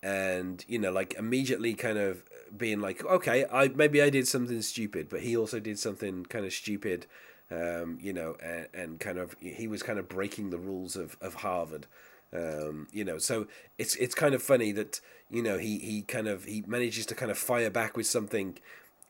and 0.06 0.64
you 0.68 0.78
know 0.78 0.92
like 0.92 1.14
immediately 1.14 1.74
kind 1.74 1.98
of 1.98 2.22
being 2.56 2.80
like, 2.80 3.04
okay, 3.04 3.44
I 3.52 3.68
maybe 3.68 4.00
I 4.00 4.08
did 4.08 4.28
something 4.28 4.62
stupid, 4.62 5.08
but 5.08 5.20
he 5.20 5.36
also 5.36 5.58
did 5.58 5.78
something 5.80 6.24
kind 6.26 6.46
of 6.46 6.52
stupid, 6.52 7.06
um, 7.50 7.98
you 8.00 8.12
know, 8.12 8.36
and, 8.40 8.68
and, 8.72 9.00
kind 9.00 9.18
of 9.18 9.34
he 9.40 9.66
was 9.66 9.82
kind 9.82 9.98
of 9.98 10.08
breaking 10.08 10.50
the 10.50 10.58
rules 10.58 10.94
of 10.94 11.16
of 11.20 11.34
Harvard, 11.34 11.86
um, 12.32 12.86
you 12.92 13.04
know. 13.04 13.18
So 13.18 13.48
it's 13.78 13.96
it's 13.96 14.14
kind 14.14 14.34
of 14.34 14.42
funny 14.42 14.70
that 14.72 15.00
you 15.28 15.42
know 15.42 15.58
he 15.58 15.78
he 15.78 16.02
kind 16.02 16.28
of 16.28 16.44
he 16.44 16.62
manages 16.66 17.04
to 17.06 17.16
kind 17.16 17.32
of 17.32 17.36
fire 17.38 17.70
back 17.70 17.96
with 17.96 18.06
something 18.06 18.58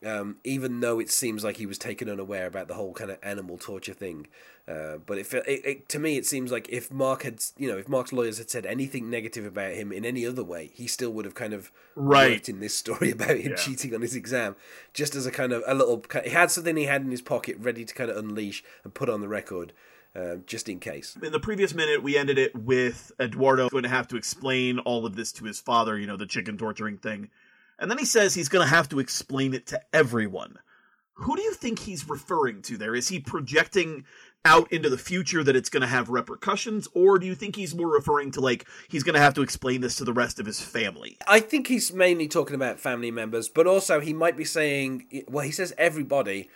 um, 0.07 0.37
even 0.45 0.81
though 0.81 1.01
it 1.01 1.11
seems 1.11 1.43
like 1.43 1.57
he 1.57 1.67
was 1.67 1.79
taken 1.79 2.09
unaware 2.09 2.47
about 2.47 2.69
the 2.69 2.75
whole 2.75 2.93
kind 2.93 3.11
of 3.11 3.19
animal 3.23 3.59
torture 3.59 3.93
thing. 3.93 4.29
Uh, 4.69 4.99
but 5.05 5.19
it, 5.19 5.33
it, 5.35 5.67
it, 5.67 5.89
to 5.89 5.99
me, 5.99 6.17
it 6.17 6.25
seems 6.25 6.53
like 6.53 6.69
if 6.69 6.93
Mark 6.93 7.25
had, 7.25 7.43
you 7.57 7.69
know, 7.69 7.77
if 7.77 7.89
Mark's 7.89 8.13
lawyers 8.13 8.39
had 8.39 8.49
said 8.49 8.67
anything 8.67 9.11
negative 9.11 9.45
about 9.45 9.73
him 9.73 9.91
in 9.91 10.05
any 10.05 10.25
other 10.25 10.45
way, 10.45 10.71
he 10.75 10.87
still 10.87 11.11
would 11.11 11.25
have 11.25 11.35
kind 11.35 11.53
of 11.53 11.73
right 11.97 12.49
in 12.49 12.61
this 12.61 12.77
story 12.77 13.11
about 13.13 13.37
him 13.37 13.51
yeah. 13.51 13.57
cheating 13.57 13.95
on 13.95 14.01
his 14.01 14.15
exam, 14.15 14.55
just 14.93 15.17
as 15.17 15.27
a 15.27 15.33
kind 15.33 15.53
of 15.53 15.65
a 15.67 15.75
little. 15.75 16.05
He 16.23 16.31
had 16.31 16.51
something 16.53 16.77
he 16.77 16.85
had 16.85 17.03
in 17.03 17.11
his 17.11 17.23
pocket 17.23 17.57
ready 17.59 17.85
to 17.85 17.95
kind 17.95 18.11
of 18.11 18.17
unleash 18.17 18.63
and 18.85 18.95
put 18.95 19.11
on 19.11 19.21
the 19.21 19.29
record. 19.29 19.73
Uh, 20.15 20.37
just 20.47 20.67
in 20.67 20.81
case. 20.81 21.15
In 21.23 21.31
the 21.31 21.39
previous 21.39 21.75
minute, 21.75 22.03
we 22.03 22.17
ended 22.17 22.39
it 22.39 22.57
with 22.57 23.13
Eduardo 23.21 23.69
going 23.69 23.83
to 23.83 23.91
have 23.91 24.09
to 24.09 24.17
explain 24.17 24.79
all 24.79 25.05
of 25.05 25.15
this 25.15 25.31
to 25.33 25.45
his 25.45 25.61
father, 25.61 25.99
you 25.99 26.07
know, 26.07 26.17
the 26.17 26.25
chicken 26.25 26.57
torturing 26.57 26.97
thing. 26.97 27.29
And 27.79 27.91
then 27.91 27.99
he 27.99 28.05
says 28.05 28.35
he's 28.35 28.49
going 28.49 28.67
to 28.67 28.75
have 28.75 28.89
to 28.91 28.99
explain 28.99 29.55
it 29.55 29.67
to 29.67 29.81
everyone. 29.93 30.59
Who 31.21 31.37
do 31.37 31.43
you 31.43 31.55
think 31.55 31.79
he's 31.79 32.09
referring 32.09 32.63
to 32.63 32.77
there? 32.77 32.95
Is 32.95 33.09
he 33.09 33.21
projecting 33.21 34.05
out 34.47 34.73
into 34.73 34.89
the 34.89 34.97
future 34.97 35.43
that 35.43 35.57
it's 35.57 35.69
going 35.69 35.81
to 35.81 35.89
have 35.89 36.09
repercussions 36.09 36.87
or 36.95 37.19
do 37.19 37.27
you 37.27 37.35
think 37.35 37.57
he's 37.57 37.75
more 37.75 37.89
referring 37.89 38.31
to 38.31 38.41
like 38.41 38.65
he's 38.89 39.03
going 39.03 39.15
to 39.15 39.21
have 39.21 39.35
to 39.35 39.43
explain 39.43 39.81
this 39.81 39.97
to 39.97 40.05
the 40.05 40.13
rest 40.13 40.39
of 40.39 40.47
his 40.47 40.61
family 40.61 41.19
i 41.27 41.41
think 41.41 41.67
he's 41.67 41.93
mainly 41.93 42.29
talking 42.29 42.55
about 42.55 42.79
family 42.79 43.11
members 43.11 43.49
but 43.49 43.67
also 43.67 43.99
he 43.99 44.13
might 44.13 44.37
be 44.37 44.45
saying 44.45 45.25
well 45.27 45.45
he 45.45 45.51
says 45.51 45.75
everybody 45.77 46.49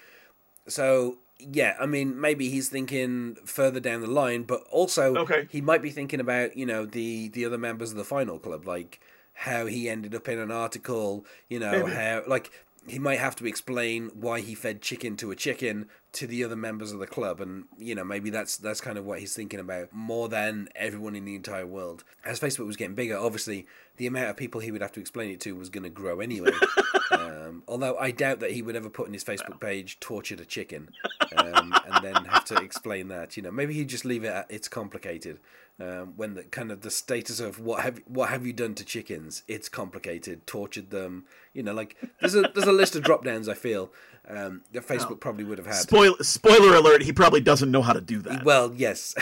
so 0.69 1.19
yeah 1.41 1.75
i 1.81 1.87
mean 1.87 2.19
maybe 2.21 2.49
he's 2.49 2.69
thinking 2.69 3.37
further 3.45 3.81
down 3.81 4.01
the 4.01 4.07
line 4.07 4.45
but 4.45 4.63
also 4.71 5.17
okay. 5.17 5.49
he 5.51 5.61
might 5.61 5.83
be 5.83 5.91
thinking 5.91 6.21
about 6.21 6.57
you 6.57 6.65
know 6.65 6.87
the 6.87 7.29
the 7.31 7.45
other 7.45 7.59
members 7.59 7.91
of 7.91 7.97
the 7.97 8.05
final 8.05 8.39
club 8.39 8.65
like 8.69 9.01
how 9.41 9.65
he 9.65 9.89
ended 9.89 10.15
up 10.15 10.29
in 10.29 10.39
an 10.39 10.51
article, 10.51 11.25
you 11.49 11.59
know, 11.59 11.85
Maybe. 11.85 11.93
how 11.93 12.23
like 12.27 12.51
he 12.87 12.99
might 12.99 13.19
have 13.19 13.35
to 13.37 13.47
explain 13.47 14.11
why 14.15 14.41
he 14.41 14.55
fed 14.55 14.83
chicken 14.83 15.17
to 15.17 15.31
a 15.31 15.37
chicken 15.37 15.89
to 16.13 16.27
the 16.27 16.45
other 16.45 16.57
members 16.57 16.93
of 16.93 16.99
the 16.99 17.07
club 17.07 17.41
and 17.41 17.65
you 17.79 17.95
know 17.95 18.05
maybe 18.05 18.31
that's 18.31 18.57
that's 18.57 18.81
kind 18.81 18.99
of 18.99 19.05
what 19.05 19.21
he's 19.21 19.35
thinking 19.35 19.61
about 19.61 19.93
more 19.93 20.29
than 20.29 20.69
everyone 20.75 21.15
in 21.15 21.25
the 21.25 21.37
entire 21.37 21.67
world 21.67 22.05
as 22.25 22.41
facebook 22.41 22.67
was 22.67 22.77
getting 22.77 22.95
bigger 22.95 23.17
obviously 23.17 23.67
the 23.97 24.07
amount 24.07 24.29
of 24.29 24.37
people 24.37 24.61
he 24.61 24.73
would 24.73 24.81
have 24.81 24.93
to 24.93 25.01
explain 25.01 25.31
it 25.31 25.41
to 25.41 25.55
was 25.55 25.69
going 25.69 25.85
to 25.85 25.91
grow 25.91 26.21
anyway 26.21 26.51
um, 27.31 27.63
although 27.69 27.97
I 27.97 28.11
doubt 28.11 28.41
that 28.41 28.53
he 28.53 28.63
would 28.63 28.77
ever 28.77 28.89
put 28.89 29.07
in 29.07 29.13
his 29.13 29.25
Facebook 29.25 29.61
page 29.61 30.01
"tortured 30.01 30.41
a 30.41 30.45
chicken," 30.45 30.89
um, 31.37 31.75
and 31.87 32.05
then 32.05 32.25
have 32.25 32.45
to 32.47 32.57
explain 32.57 33.09
that. 33.09 33.37
You 33.37 33.43
know, 33.43 33.51
maybe 33.51 33.75
he'd 33.75 33.89
just 33.89 34.05
leave 34.05 34.25
it 34.25 34.33
at 34.33 34.47
"it's 34.49 34.69
complicated." 34.69 35.39
Um, 35.79 36.13
when 36.17 36.35
the 36.35 36.43
kind 36.43 36.71
of 36.71 36.83
the 36.83 36.91
status 36.91 37.41
of 37.41 37.59
what 37.59 37.83
have 37.83 38.01
what 38.07 38.29
have 38.29 38.47
you 38.47 38.53
done 38.53 38.75
to 38.75 38.85
chickens? 38.85 39.43
It's 39.49 39.69
complicated. 39.69 40.47
Tortured 40.47 40.91
them. 40.91 41.25
You 41.55 41.63
know, 41.63 41.73
like 41.73 41.97
there's 42.21 42.35
a 42.35 42.43
there's 42.55 42.67
a 42.67 42.73
list 42.73 42.97
of 42.97 43.03
drop 43.03 43.25
downs. 43.25 43.49
I 43.49 43.55
feel 43.55 43.91
um, 44.29 44.63
that 44.73 44.87
Facebook 44.87 45.21
probably 45.21 45.45
would 45.45 45.59
have 45.59 45.67
had. 45.67 45.77
Spoiler 45.77 46.23
spoiler 46.23 46.75
alert: 46.75 47.03
He 47.03 47.13
probably 47.13 47.41
doesn't 47.41 47.71
know 47.71 47.83
how 47.83 47.93
to 47.93 48.01
do 48.01 48.21
that. 48.23 48.45
Well, 48.45 48.73
yes, 48.75 49.15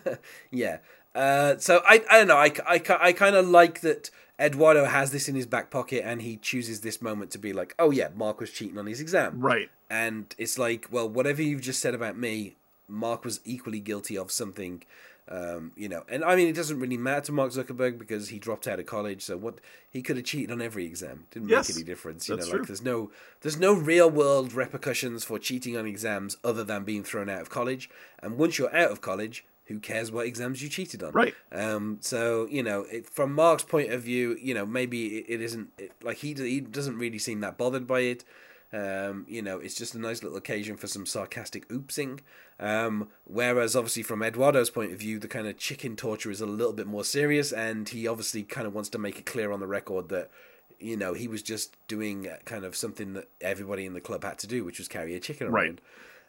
yeah. 0.50 0.78
Uh, 1.16 1.56
so 1.58 1.82
I 1.88 2.04
I 2.10 2.18
don't 2.18 2.28
know. 2.28 2.36
I 2.36 2.52
I, 2.66 2.82
I 3.00 3.12
kind 3.12 3.34
of 3.36 3.48
like 3.48 3.80
that. 3.80 4.10
Eduardo 4.38 4.84
has 4.84 5.12
this 5.12 5.30
in 5.30 5.34
his 5.34 5.46
back 5.46 5.70
pocket, 5.70 6.02
and 6.04 6.20
he 6.20 6.36
chooses 6.36 6.82
this 6.82 7.00
moment 7.00 7.30
to 7.30 7.38
be 7.38 7.54
like, 7.54 7.74
"Oh 7.78 7.90
yeah, 7.90 8.08
Mark 8.14 8.38
was 8.38 8.50
cheating 8.50 8.76
on 8.78 8.86
his 8.86 9.00
exam." 9.00 9.40
Right. 9.40 9.70
And 9.88 10.34
it's 10.36 10.58
like, 10.58 10.88
well, 10.90 11.08
whatever 11.08 11.40
you've 11.42 11.62
just 11.62 11.80
said 11.80 11.94
about 11.94 12.18
me, 12.18 12.56
Mark 12.86 13.24
was 13.24 13.40
equally 13.44 13.80
guilty 13.80 14.18
of 14.18 14.30
something. 14.30 14.82
Um, 15.28 15.72
you 15.74 15.88
know, 15.88 16.04
and 16.08 16.22
I 16.22 16.36
mean, 16.36 16.46
it 16.48 16.54
doesn't 16.54 16.78
really 16.78 16.96
matter 16.98 17.22
to 17.26 17.32
Mark 17.32 17.50
Zuckerberg 17.50 17.98
because 17.98 18.28
he 18.28 18.38
dropped 18.38 18.68
out 18.68 18.78
of 18.78 18.86
college. 18.86 19.22
So 19.22 19.36
what 19.36 19.58
he 19.90 20.02
could 20.02 20.16
have 20.16 20.26
cheated 20.26 20.52
on 20.52 20.60
every 20.60 20.84
exam 20.84 21.24
didn't 21.32 21.48
Yes, 21.48 21.68
make 21.68 21.78
any 21.78 21.84
difference. 21.84 22.28
You 22.28 22.36
know, 22.36 22.42
like 22.42 22.50
true. 22.56 22.64
there's 22.66 22.82
no 22.82 23.10
there's 23.40 23.58
no 23.58 23.72
real 23.72 24.08
world 24.10 24.52
repercussions 24.52 25.24
for 25.24 25.38
cheating 25.38 25.76
on 25.76 25.86
exams 25.86 26.36
other 26.44 26.62
than 26.62 26.84
being 26.84 27.02
thrown 27.02 27.28
out 27.28 27.40
of 27.40 27.48
college. 27.50 27.88
And 28.20 28.36
once 28.36 28.58
you're 28.58 28.74
out 28.76 28.90
of 28.92 29.00
college, 29.00 29.44
who 29.66 29.80
cares 29.80 30.10
what 30.10 30.26
exams 30.26 30.62
you 30.62 30.68
cheated 30.68 31.02
on? 31.02 31.12
Right. 31.12 31.34
Um, 31.52 31.98
so 32.00 32.46
you 32.50 32.62
know, 32.62 32.82
it, 32.82 33.08
from 33.08 33.32
Mark's 33.32 33.64
point 33.64 33.92
of 33.92 34.02
view, 34.02 34.36
you 34.40 34.54
know, 34.54 34.66
maybe 34.66 35.18
it, 35.18 35.26
it 35.28 35.40
isn't 35.40 35.70
it, 35.78 35.92
like 36.02 36.18
he 36.18 36.34
he 36.34 36.60
doesn't 36.60 36.98
really 36.98 37.18
seem 37.18 37.40
that 37.40 37.58
bothered 37.58 37.86
by 37.86 38.00
it. 38.00 38.24
Um, 38.72 39.24
you 39.28 39.42
know, 39.42 39.58
it's 39.58 39.76
just 39.76 39.94
a 39.94 39.98
nice 39.98 40.22
little 40.22 40.36
occasion 40.36 40.76
for 40.76 40.86
some 40.86 41.06
sarcastic 41.06 41.68
oopsing. 41.68 42.20
Um, 42.58 43.08
whereas 43.24 43.76
obviously 43.76 44.02
from 44.02 44.22
Eduardo's 44.22 44.70
point 44.70 44.92
of 44.92 44.98
view, 44.98 45.18
the 45.18 45.28
kind 45.28 45.46
of 45.46 45.56
chicken 45.56 45.94
torture 45.94 46.30
is 46.30 46.40
a 46.40 46.46
little 46.46 46.72
bit 46.72 46.86
more 46.86 47.04
serious, 47.04 47.52
and 47.52 47.88
he 47.88 48.06
obviously 48.06 48.42
kind 48.42 48.66
of 48.66 48.74
wants 48.74 48.88
to 48.90 48.98
make 48.98 49.18
it 49.18 49.26
clear 49.26 49.52
on 49.52 49.60
the 49.60 49.66
record 49.66 50.08
that 50.08 50.30
you 50.78 50.96
know 50.96 51.14
he 51.14 51.28
was 51.28 51.42
just 51.42 51.76
doing 51.88 52.28
kind 52.44 52.64
of 52.64 52.76
something 52.76 53.14
that 53.14 53.28
everybody 53.40 53.86
in 53.86 53.94
the 53.94 54.00
club 54.00 54.24
had 54.24 54.38
to 54.40 54.46
do, 54.46 54.64
which 54.64 54.78
was 54.78 54.88
carry 54.88 55.14
a 55.14 55.20
chicken 55.20 55.46
around. 55.46 55.54
Right. 55.54 55.80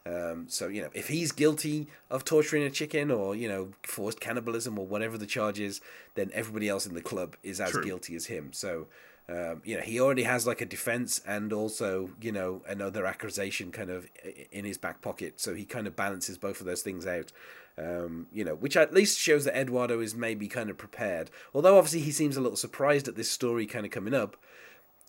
Um, 0.07 0.45
so 0.47 0.67
you 0.67 0.81
know, 0.81 0.89
if 0.93 1.07
he's 1.07 1.31
guilty 1.31 1.87
of 2.09 2.23
torturing 2.23 2.63
a 2.63 2.69
chicken 2.69 3.11
or 3.11 3.35
you 3.35 3.49
know 3.49 3.69
forced 3.83 4.19
cannibalism 4.19 4.79
or 4.79 4.85
whatever 4.85 5.17
the 5.17 5.25
charge 5.25 5.59
is, 5.59 5.81
then 6.15 6.31
everybody 6.33 6.69
else 6.69 6.85
in 6.85 6.93
the 6.93 7.01
club 7.01 7.35
is 7.43 7.59
as 7.59 7.71
True. 7.71 7.83
guilty 7.83 8.15
as 8.15 8.27
him. 8.27 8.53
So 8.53 8.87
um, 9.29 9.61
you 9.65 9.75
know, 9.75 9.81
he 9.81 9.99
already 9.99 10.23
has 10.23 10.47
like 10.47 10.61
a 10.61 10.65
defense 10.65 11.19
and 11.27 11.51
also 11.51 12.11
you 12.21 12.31
know 12.31 12.61
another 12.67 13.05
accusation 13.05 13.71
kind 13.71 13.89
of 13.89 14.07
in 14.51 14.63
his 14.63 14.77
back 14.77 15.01
pocket. 15.01 15.39
So 15.39 15.53
he 15.53 15.65
kind 15.65 15.87
of 15.87 15.95
balances 15.95 16.37
both 16.37 16.61
of 16.61 16.65
those 16.65 16.81
things 16.81 17.05
out. 17.05 17.31
Um, 17.79 18.25
you 18.31 18.43
know, 18.43 18.55
which 18.55 18.75
at 18.75 18.93
least 18.93 19.19
shows 19.19 19.45
that 19.45 19.55
Eduardo 19.55 19.99
is 19.99 20.15
maybe 20.15 20.47
kind 20.47 20.69
of 20.71 20.79
prepared. 20.79 21.29
Although 21.53 21.77
obviously 21.77 21.99
he 21.99 22.11
seems 22.11 22.35
a 22.35 22.41
little 22.41 22.57
surprised 22.57 23.07
at 23.07 23.15
this 23.15 23.29
story 23.29 23.67
kind 23.67 23.85
of 23.85 23.91
coming 23.91 24.15
up 24.15 24.35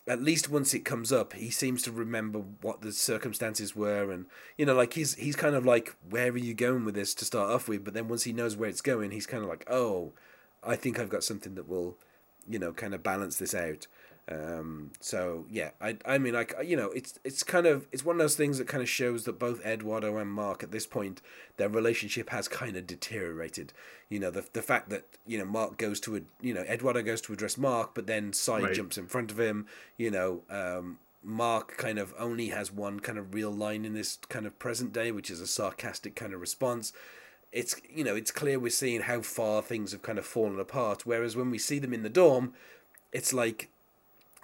at 0.09 0.23
least 0.23 0.49
once 0.49 0.73
it 0.73 0.83
comes 0.83 1.11
up, 1.11 1.33
he 1.33 1.51
seems 1.51 1.83
to 1.83 1.91
remember 1.91 2.39
what 2.61 2.81
the 2.81 2.91
circumstances 2.91 3.75
were, 3.75 4.11
and 4.11 4.25
you 4.57 4.65
know, 4.65 4.73
like 4.73 4.93
he's 4.93 5.13
he's 5.13 5.35
kind 5.35 5.55
of 5.55 5.67
like, 5.67 5.95
where 6.09 6.31
are 6.31 6.37
you 6.37 6.55
going 6.55 6.83
with 6.83 6.95
this 6.95 7.13
to 7.13 7.25
start 7.25 7.51
off 7.51 7.67
with? 7.67 7.85
But 7.85 7.93
then 7.93 8.07
once 8.07 8.23
he 8.23 8.33
knows 8.33 8.57
where 8.57 8.67
it's 8.67 8.81
going, 8.81 9.11
he's 9.11 9.27
kind 9.27 9.43
of 9.43 9.49
like, 9.49 9.65
oh, 9.69 10.13
I 10.63 10.75
think 10.75 10.99
I've 10.99 11.09
got 11.09 11.23
something 11.23 11.53
that 11.53 11.69
will, 11.69 11.95
you 12.49 12.57
know, 12.57 12.73
kind 12.73 12.95
of 12.95 13.03
balance 13.03 13.37
this 13.37 13.53
out. 13.53 13.85
Um, 14.31 14.91
so 14.99 15.45
yeah, 15.49 15.71
I 15.81 15.97
I 16.05 16.17
mean, 16.19 16.33
like 16.33 16.53
you 16.63 16.77
know, 16.77 16.91
it's 16.91 17.17
it's 17.23 17.41
kind 17.41 17.65
of 17.65 17.87
it's 17.91 18.05
one 18.05 18.15
of 18.17 18.19
those 18.19 18.35
things 18.35 18.57
that 18.59 18.67
kind 18.67 18.83
of 18.83 18.89
shows 18.89 19.23
that 19.25 19.39
both 19.39 19.65
Eduardo 19.65 20.17
and 20.17 20.29
Mark 20.31 20.61
at 20.61 20.71
this 20.71 20.85
point 20.85 21.21
their 21.57 21.69
relationship 21.69 22.29
has 22.29 22.47
kind 22.47 22.77
of 22.77 22.85
deteriorated. 22.85 23.73
You 24.07 24.19
know, 24.19 24.29
the 24.29 24.45
the 24.53 24.61
fact 24.61 24.89
that 24.89 25.05
you 25.25 25.37
know 25.39 25.45
Mark 25.45 25.77
goes 25.77 25.99
to 26.01 26.15
a 26.17 26.21
you 26.41 26.53
know 26.53 26.61
Eduardo 26.61 27.01
goes 27.01 27.21
to 27.21 27.33
address 27.33 27.57
Mark, 27.57 27.95
but 27.95 28.05
then 28.07 28.31
Sy 28.33 28.61
Right. 28.61 28.73
jumps 28.73 28.97
in 28.97 29.07
front 29.07 29.31
of 29.31 29.39
him. 29.39 29.65
You 29.97 30.11
know, 30.11 30.43
um, 30.49 30.99
Mark 31.23 31.75
kind 31.77 31.97
of 31.97 32.13
only 32.19 32.49
has 32.49 32.71
one 32.71 32.99
kind 32.99 33.17
of 33.17 33.33
real 33.33 33.51
line 33.51 33.83
in 33.83 33.93
this 33.93 34.17
kind 34.29 34.45
of 34.45 34.59
present 34.59 34.93
day, 34.93 35.11
which 35.11 35.31
is 35.31 35.41
a 35.41 35.47
sarcastic 35.47 36.15
kind 36.15 36.33
of 36.35 36.39
response. 36.41 36.93
It's 37.51 37.75
you 37.89 38.03
know 38.03 38.15
it's 38.15 38.29
clear 38.29 38.59
we're 38.59 38.69
seeing 38.69 39.01
how 39.01 39.21
far 39.21 39.63
things 39.63 39.91
have 39.91 40.03
kind 40.03 40.19
of 40.19 40.25
fallen 40.27 40.59
apart. 40.59 41.07
Whereas 41.07 41.35
when 41.35 41.49
we 41.49 41.57
see 41.57 41.79
them 41.79 41.93
in 41.95 42.03
the 42.03 42.09
dorm, 42.09 42.53
it's 43.11 43.33
like 43.33 43.69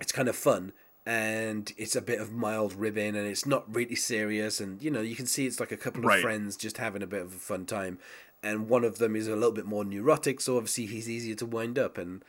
it's 0.02 0.12
kind 0.12 0.28
of 0.28 0.36
fun 0.36 0.72
and 1.06 1.72
it's 1.78 1.96
a 1.96 2.02
bit 2.02 2.20
of 2.20 2.32
mild 2.32 2.74
ribbing 2.74 3.16
and 3.16 3.28
it's 3.28 3.46
not 3.46 3.64
really 3.74 3.96
serious 3.96 4.60
and 4.60 4.82
you 4.82 4.90
know 4.90 5.02
you 5.02 5.16
can 5.16 5.28
see 5.28 5.46
it's 5.46 5.60
like 5.60 5.72
a 5.72 5.78
couple 5.78 6.00
of 6.02 6.06
Right. 6.06 6.22
friends 6.22 6.58
just 6.58 6.78
having 6.78 7.04
a 7.04 7.08
bit 7.08 7.22
of 7.22 7.34
a 7.34 7.38
fun 7.38 7.66
time 7.66 8.00
and 8.42 8.68
one 8.70 8.84
of 8.84 8.98
them 8.98 9.16
is 9.16 9.28
a 9.28 9.36
little 9.36 9.52
bit 9.52 9.66
more 9.66 9.86
neurotic 9.86 10.42
so 10.42 10.58
obviously 10.58 10.88
he's 10.88 11.10
easier 11.10 11.36
to 11.36 11.46
wind 11.46 11.78
up 11.78 11.98
and 11.98 12.24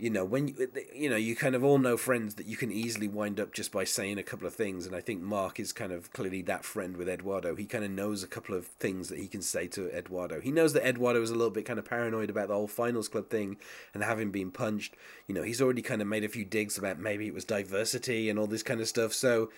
you 0.00 0.10
know 0.10 0.24
when 0.24 0.48
you, 0.48 0.68
you 0.94 1.10
know 1.10 1.16
you 1.16 1.36
kind 1.36 1.54
of 1.54 1.62
all 1.62 1.78
know 1.78 1.96
friends 1.96 2.34
that 2.36 2.46
you 2.46 2.56
can 2.56 2.72
easily 2.72 3.08
wind 3.08 3.38
up 3.38 3.52
just 3.52 3.70
by 3.70 3.84
saying 3.84 4.18
a 4.18 4.22
couple 4.22 4.46
of 4.46 4.54
things 4.54 4.86
and 4.86 4.96
i 4.96 5.00
think 5.00 5.20
mark 5.20 5.60
is 5.60 5.72
kind 5.72 5.92
of 5.92 6.10
clearly 6.12 6.42
that 6.42 6.64
friend 6.64 6.96
with 6.96 7.08
eduardo. 7.08 7.54
He 7.54 7.66
kind 7.66 7.84
of 7.84 7.90
knows 7.90 8.22
a 8.22 8.28
couple 8.28 8.54
of 8.54 8.66
things 8.66 9.08
that 9.08 9.18
he 9.18 9.26
can 9.26 9.42
say 9.42 9.66
to 9.68 9.90
eduardo. 9.90 10.40
He 10.40 10.52
knows 10.52 10.72
that 10.72 10.86
eduardo 10.86 11.20
is 11.22 11.30
a 11.30 11.34
little 11.34 11.50
bit 11.50 11.66
kind 11.66 11.78
of 11.78 11.84
paranoid 11.84 12.30
about 12.30 12.48
the 12.48 12.54
whole 12.54 12.68
finals 12.68 13.08
club 13.08 13.28
thing 13.28 13.56
and 13.92 14.02
having 14.02 14.30
been 14.30 14.50
punched. 14.50 14.94
You 15.26 15.34
know 15.34 15.42
he's 15.42 15.60
already 15.60 15.82
kind 15.82 16.00
of 16.00 16.08
made 16.08 16.24
a 16.24 16.28
few 16.28 16.44
digs 16.44 16.78
about 16.78 16.98
maybe 16.98 17.26
it 17.26 17.34
was 17.34 17.44
diversity 17.44 18.30
and 18.30 18.38
all 18.38 18.46
this 18.46 18.62
kind 18.62 18.80
of 18.80 18.88
stuff. 18.88 19.12
So 19.12 19.50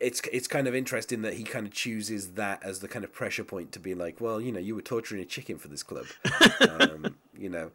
it's 0.00 0.20
it's 0.32 0.48
kind 0.48 0.66
of 0.66 0.74
interesting 0.74 1.22
that 1.22 1.34
he 1.34 1.44
kind 1.44 1.66
of 1.66 1.72
chooses 1.72 2.32
that 2.32 2.62
as 2.62 2.80
the 2.80 2.88
kind 2.88 3.04
of 3.04 3.12
pressure 3.12 3.44
point 3.44 3.72
to 3.72 3.80
be 3.80 3.94
like, 3.94 4.20
well, 4.20 4.40
you 4.40 4.52
know, 4.52 4.60
you 4.60 4.74
were 4.74 4.82
torturing 4.82 5.22
a 5.22 5.26
chicken 5.26 5.58
for 5.58 5.68
this 5.68 5.82
club, 5.82 6.06
um, 6.80 7.16
you 7.36 7.48
know, 7.48 7.70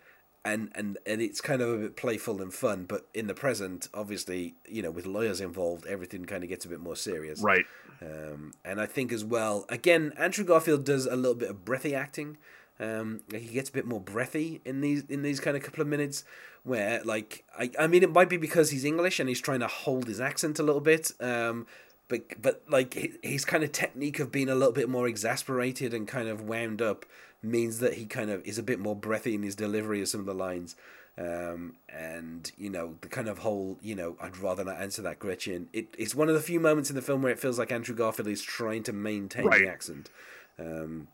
and 0.46 0.72
and 0.75 0.98
and 1.05 1.22
it's 1.22 1.41
kind 1.41 1.62
of 1.62 1.69
a 1.69 1.77
bit 1.77 1.96
playful 1.96 2.41
and 2.41 2.53
fun, 2.53 2.86
but 2.86 3.08
in 3.13 3.27
the 3.27 3.34
present, 3.34 3.89
obviously, 3.93 4.55
you 4.67 4.81
know, 4.81 4.91
with 4.91 5.05
lawyers 5.05 5.41
involved, 5.41 5.86
everything 5.86 6.25
kind 6.25 6.43
of 6.43 6.50
gets 6.50 6.65
a 6.65 6.69
bit 6.69 6.79
more 6.79 6.96
serious, 6.96 7.41
Right. 7.41 7.65
um, 8.01 8.53
and 8.63 8.79
I 8.79 8.86
think 8.86 9.12
as 9.12 9.24
well, 9.25 9.65
again, 9.69 10.13
Andrew 10.17 10.46
Garfield 10.46 10.86
does 10.86 11.05
a 11.05 11.15
little 11.15 11.36
bit 11.36 11.50
of 11.50 11.65
breathy 11.65 11.93
acting. 11.93 12.38
Um, 12.79 13.19
he 13.29 13.39
gets 13.48 13.69
a 13.69 13.74
bit 13.74 13.86
more 13.86 14.00
breathy 14.00 14.62
in 14.63 14.79
these 14.79 15.03
in 15.10 15.22
these 15.22 15.41
kind 15.41 15.58
of 15.58 15.63
couple 15.63 15.81
of 15.81 15.88
minutes, 15.88 16.24
where 16.63 17.03
like 17.03 17.43
I, 17.58 17.69
I 17.77 17.88
mean 17.88 18.03
it 18.03 18.12
might 18.12 18.29
be 18.29 18.38
because 18.38 18.69
he's 18.72 18.86
English 18.86 19.19
and 19.19 19.27
he's 19.27 19.41
trying 19.41 19.60
to 19.60 19.67
hold 19.67 20.08
his 20.08 20.22
accent 20.22 20.60
a 20.60 20.63
little 20.63 20.79
bit. 20.79 21.12
Um, 21.19 21.67
but 22.08 22.41
but 22.41 22.63
like 22.69 22.93
hi- 22.93 23.12
his 23.22 23.43
kind 23.43 23.65
of 23.65 23.74
technique 23.74 24.19
of 24.19 24.31
being 24.31 24.48
a 24.48 24.55
little 24.55 24.72
bit 24.72 24.88
more 24.88 25.08
exasperated 25.10 25.93
and 25.93 26.08
kind 26.08 26.29
of 26.29 26.41
wound 26.41 26.81
up 26.81 27.05
means 27.41 27.79
that 27.79 27.93
he 27.93 28.05
kind 28.05 28.29
of 28.29 28.46
is 28.46 28.58
a 28.58 28.63
bit 28.63 28.79
more 28.79 28.96
breathy 28.96 29.34
in 29.36 29.43
his 29.43 29.55
delivery 29.55 30.01
of 30.01 30.08
some 30.08 30.19
of 30.19 30.25
the 30.25 30.34
lines. 30.34 30.75
Um, 31.17 31.74
and 31.93 32.50
you 32.58 32.69
know 32.69 32.96
the 33.01 33.10
kind 33.10 33.27
of 33.27 33.39
whole 33.39 33.77
you 33.81 33.93
know 33.93 34.15
I'd 34.22 34.38
rather 34.38 34.63
not 34.63 34.79
answer 34.79 35.01
that 35.01 35.19
Gretchen. 35.19 35.67
It, 35.74 35.88
it's 35.98 36.15
one 36.15 36.29
of 36.29 36.36
the 36.36 36.39
few 36.41 36.62
moments 36.62 36.89
in 36.89 36.96
the 36.96 37.01
film 37.01 37.22
where 37.22 37.31
it 37.31 37.39
feels 37.39 37.60
like 37.60 37.72
Andrew 37.74 37.93
Garfield 37.96 38.27
is 38.29 38.41
trying 38.41 38.84
to 38.84 38.93
maintain 38.93 39.46
Right. 39.46 39.62
the 39.62 39.67
accent. 39.69 40.10
Um, 40.58 41.10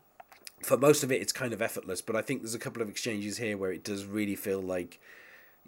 for 0.62 0.76
most 0.76 1.02
of 1.02 1.10
it, 1.10 1.20
it's 1.20 1.32
kind 1.32 1.52
of 1.52 1.60
effortless, 1.60 2.02
but 2.02 2.14
I 2.16 2.22
think 2.22 2.42
there's 2.42 2.54
a 2.54 2.58
couple 2.58 2.82
of 2.82 2.88
exchanges 2.88 3.38
here 3.38 3.56
where 3.56 3.72
it 3.72 3.82
does 3.84 4.04
really 4.04 4.36
feel 4.36 4.60
like 4.60 5.00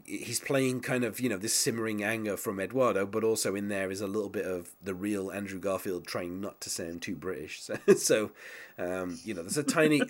he's 0.05 0.41
playing 0.41 0.81
kind 0.81 1.05
of 1.05 1.21
you 1.21 1.29
know 1.29 1.37
this 1.37 1.55
simmering 1.55 2.03
anger 2.03 2.37
from 2.37 2.61
Eduardo, 2.61 3.07
but 3.07 3.25
also 3.25 3.55
in 3.55 3.69
there 3.69 3.91
is 3.91 4.01
a 4.01 4.07
little 4.07 4.29
bit 4.29 4.47
of 4.47 4.71
the 4.83 4.95
real 4.95 5.31
Andrew 5.31 5.59
Garfield 5.59 6.07
trying 6.07 6.41
not 6.41 6.61
to 6.63 6.71
sound 6.71 7.03
too 7.03 7.17
British. 7.17 7.61
So, 7.87 7.95
so 7.95 8.31
um, 8.79 9.19
you 9.25 9.35
know, 9.35 9.43
there's 9.43 9.59
a 9.59 9.63
tiny. 9.63 10.01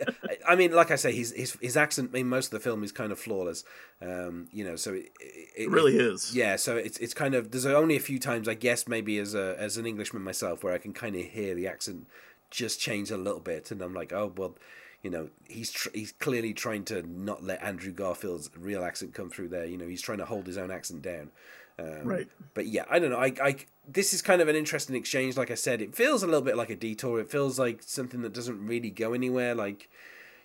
I 0.47 0.54
mean, 0.54 0.73
like 0.73 0.90
I 0.90 0.97
say, 0.97 1.12
his 1.14 1.33
his 1.33 1.57
his 1.61 1.76
accent 1.76 2.14
in 2.14 2.28
most 2.28 2.47
of 2.47 2.50
the 2.52 2.61
film 2.61 2.85
is 2.85 2.92
kind 2.92 3.12
of 3.12 3.18
flawless. 3.18 3.64
Um, 4.02 4.49
you 4.52 4.64
know, 4.64 4.76
so 4.76 4.92
it, 4.92 5.11
it, 5.21 5.49
It 5.64 5.71
really 5.71 5.97
is. 5.97 6.35
yeah, 6.35 6.57
so 6.57 6.76
it's 6.76 6.99
it's 6.99 7.14
kind 7.14 7.35
of 7.35 7.50
there's 7.50 7.66
only 7.66 7.97
a 7.97 8.00
few 8.00 8.18
times 8.18 8.49
I 8.49 8.54
guess 8.54 8.87
maybe 8.87 9.18
as 9.18 9.35
a 9.35 9.57
as 9.59 9.76
an 9.76 9.87
Englishman 9.87 10.23
myself 10.23 10.62
where 10.62 10.75
I 10.75 10.78
can 10.78 10.92
kind 10.92 11.16
of 11.16 11.23
hear 11.23 11.54
the 11.54 11.66
accent 11.66 12.07
just 12.50 12.80
change 12.80 13.11
a 13.11 13.16
little 13.16 13.40
bit, 13.40 13.71
and 13.71 13.83
I'm 13.83 13.95
like, 13.95 14.12
oh 14.12 14.33
well, 14.37 14.57
you 15.02 15.11
know, 15.11 15.28
he's 15.49 15.71
tr- 15.71 15.90
he's 15.95 16.12
clearly 16.12 16.52
trying 16.52 16.85
to 16.87 17.02
not 17.02 17.45
let 17.45 17.62
Andrew 17.62 17.93
Garfield's 17.93 18.50
real 18.57 18.85
accent 18.85 19.14
come 19.14 19.31
through 19.31 19.49
there. 19.49 19.64
You 19.64 19.78
know, 19.78 19.87
he's 19.87 20.02
trying 20.02 20.19
to 20.19 20.25
hold 20.25 20.47
his 20.47 20.59
own 20.59 20.71
accent 20.71 21.02
down. 21.02 21.31
Um, 21.78 22.05
Right. 22.05 22.28
But 22.55 22.67
yeah, 22.67 22.85
I 22.90 22.99
don't 22.99 23.11
know. 23.11 23.19
I, 23.19 23.33
I 23.43 23.57
this 23.87 24.12
is 24.12 24.21
kind 24.23 24.43
of 24.43 24.49
an 24.49 24.57
interesting 24.57 24.97
exchange. 24.97 25.37
Like 25.37 25.50
I 25.50 25.55
said, 25.55 25.81
it 25.81 25.95
feels 25.95 26.23
a 26.23 26.26
little 26.26 26.43
bit 26.43 26.57
like 26.57 26.71
a 26.71 26.76
detour. 26.76 27.21
It 27.21 27.31
feels 27.31 27.59
like 27.59 27.83
something 27.83 28.23
that 28.23 28.33
doesn't 28.33 28.67
really 28.67 28.90
go 28.90 29.12
anywhere. 29.12 29.55
Like 29.55 29.88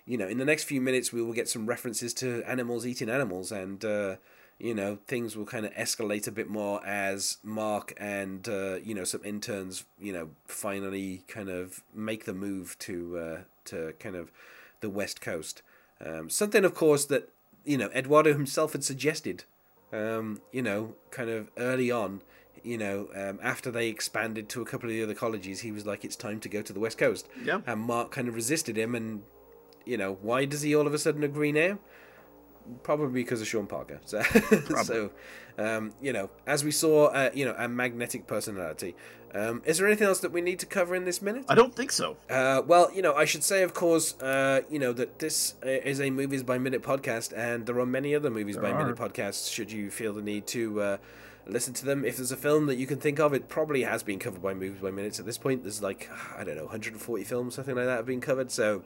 you 0.06 0.18
know, 0.18 0.28
in 0.28 0.38
the 0.38 0.44
next 0.44 0.64
few 0.64 0.80
minutes, 0.80 1.12
we 1.12 1.22
will 1.22 1.32
get 1.32 1.48
some 1.48 1.66
references 1.66 2.12
to 2.14 2.42
animals 2.44 2.86
eating 2.86 3.08
animals, 3.08 3.50
and 3.50 3.84
uh, 3.84 4.16
you 4.58 4.74
know, 4.74 4.98
things 5.06 5.36
will 5.36 5.46
kind 5.46 5.66
of 5.66 5.72
escalate 5.74 6.28
a 6.28 6.30
bit 6.30 6.48
more 6.48 6.84
as 6.86 7.38
Mark 7.42 7.94
and 7.96 8.48
uh, 8.48 8.76
you 8.76 8.94
know 8.94 9.04
some 9.04 9.24
interns, 9.24 9.84
you 9.98 10.12
know, 10.12 10.30
finally 10.46 11.24
kind 11.26 11.48
of 11.48 11.82
make 11.94 12.24
the 12.24 12.34
move 12.34 12.78
to 12.80 13.18
uh, 13.18 13.38
to 13.66 13.94
kind 13.98 14.16
of 14.16 14.30
the 14.80 14.90
west 14.90 15.20
coast. 15.20 15.62
Um, 16.04 16.28
something, 16.28 16.64
of 16.64 16.74
course, 16.74 17.04
that 17.06 17.30
you 17.64 17.78
know 17.78 17.88
Eduardo 17.94 18.32
himself 18.32 18.72
had 18.72 18.84
suggested. 18.84 19.44
Um, 19.92 20.40
you 20.50 20.62
know, 20.62 20.96
kind 21.12 21.30
of 21.30 21.50
early 21.56 21.88
on, 21.88 22.22
you 22.64 22.76
know, 22.76 23.08
um, 23.14 23.38
after 23.42 23.70
they 23.70 23.88
expanded 23.88 24.48
to 24.48 24.62
a 24.62 24.64
couple 24.64 24.88
of 24.88 24.96
the 24.96 25.02
other 25.04 25.14
colleges, 25.14 25.60
he 25.60 25.70
was 25.70 25.86
like, 25.86 26.04
"It's 26.04 26.16
time 26.16 26.40
to 26.40 26.48
go 26.48 26.62
to 26.62 26.72
the 26.72 26.80
West 26.80 26.98
Coast." 26.98 27.28
Yeah. 27.44 27.60
And 27.66 27.80
Mark 27.80 28.10
kind 28.10 28.26
of 28.26 28.34
resisted 28.34 28.76
him, 28.76 28.94
and 28.94 29.22
you 29.84 29.96
know, 29.96 30.18
why 30.20 30.46
does 30.46 30.62
he 30.62 30.74
all 30.74 30.86
of 30.86 30.94
a 30.94 30.98
sudden 30.98 31.22
agree 31.22 31.52
now? 31.52 31.78
Probably 32.82 33.22
because 33.22 33.40
of 33.40 33.46
Sean 33.46 33.66
Parker. 33.66 34.00
So, 34.06 34.22
so 34.82 35.10
um, 35.58 35.92
you 36.00 36.12
know, 36.12 36.30
as 36.46 36.64
we 36.64 36.70
saw, 36.70 37.06
uh, 37.06 37.30
you 37.34 37.44
know, 37.44 37.54
a 37.56 37.68
magnetic 37.68 38.26
personality. 38.26 38.94
Um, 39.34 39.62
is 39.64 39.78
there 39.78 39.88
anything 39.88 40.06
else 40.06 40.20
that 40.20 40.30
we 40.30 40.40
need 40.40 40.60
to 40.60 40.66
cover 40.66 40.94
in 40.94 41.04
this 41.04 41.20
minute? 41.20 41.44
I 41.48 41.56
don't 41.56 41.74
think 41.74 41.90
so. 41.90 42.16
Uh, 42.30 42.62
well, 42.64 42.88
you 42.94 43.02
know, 43.02 43.14
I 43.14 43.24
should 43.24 43.42
say, 43.42 43.64
of 43.64 43.74
course, 43.74 44.18
uh, 44.20 44.60
you 44.70 44.78
know 44.78 44.92
that 44.92 45.18
this 45.18 45.56
uh, 45.64 45.68
is 45.68 46.00
a 46.00 46.10
movies 46.10 46.44
by 46.44 46.58
minute 46.58 46.82
podcast, 46.82 47.36
and 47.36 47.66
there 47.66 47.78
are 47.80 47.86
many 47.86 48.14
other 48.14 48.30
movies 48.30 48.56
by 48.56 48.72
minute 48.72 48.96
podcasts. 48.96 49.52
Should 49.52 49.72
you 49.72 49.90
feel 49.90 50.12
the 50.12 50.22
need 50.22 50.46
to 50.48 50.80
uh, 50.80 50.96
listen 51.46 51.74
to 51.74 51.84
them, 51.84 52.04
if 52.04 52.16
there's 52.16 52.32
a 52.32 52.36
film 52.36 52.66
that 52.66 52.76
you 52.76 52.86
can 52.86 52.98
think 52.98 53.18
of, 53.18 53.34
it 53.34 53.48
probably 53.48 53.82
has 53.82 54.02
been 54.02 54.18
covered 54.18 54.42
by 54.42 54.54
movies 54.54 54.80
by 54.80 54.90
minutes 54.90 55.18
at 55.18 55.26
this 55.26 55.38
point. 55.38 55.62
There's 55.62 55.82
like 55.82 56.08
I 56.36 56.44
don't 56.44 56.56
know, 56.56 56.64
140 56.64 57.24
films, 57.24 57.54
something 57.54 57.74
like 57.74 57.86
that, 57.86 57.96
have 57.96 58.06
been 58.06 58.20
covered. 58.20 58.50
So 58.50 58.84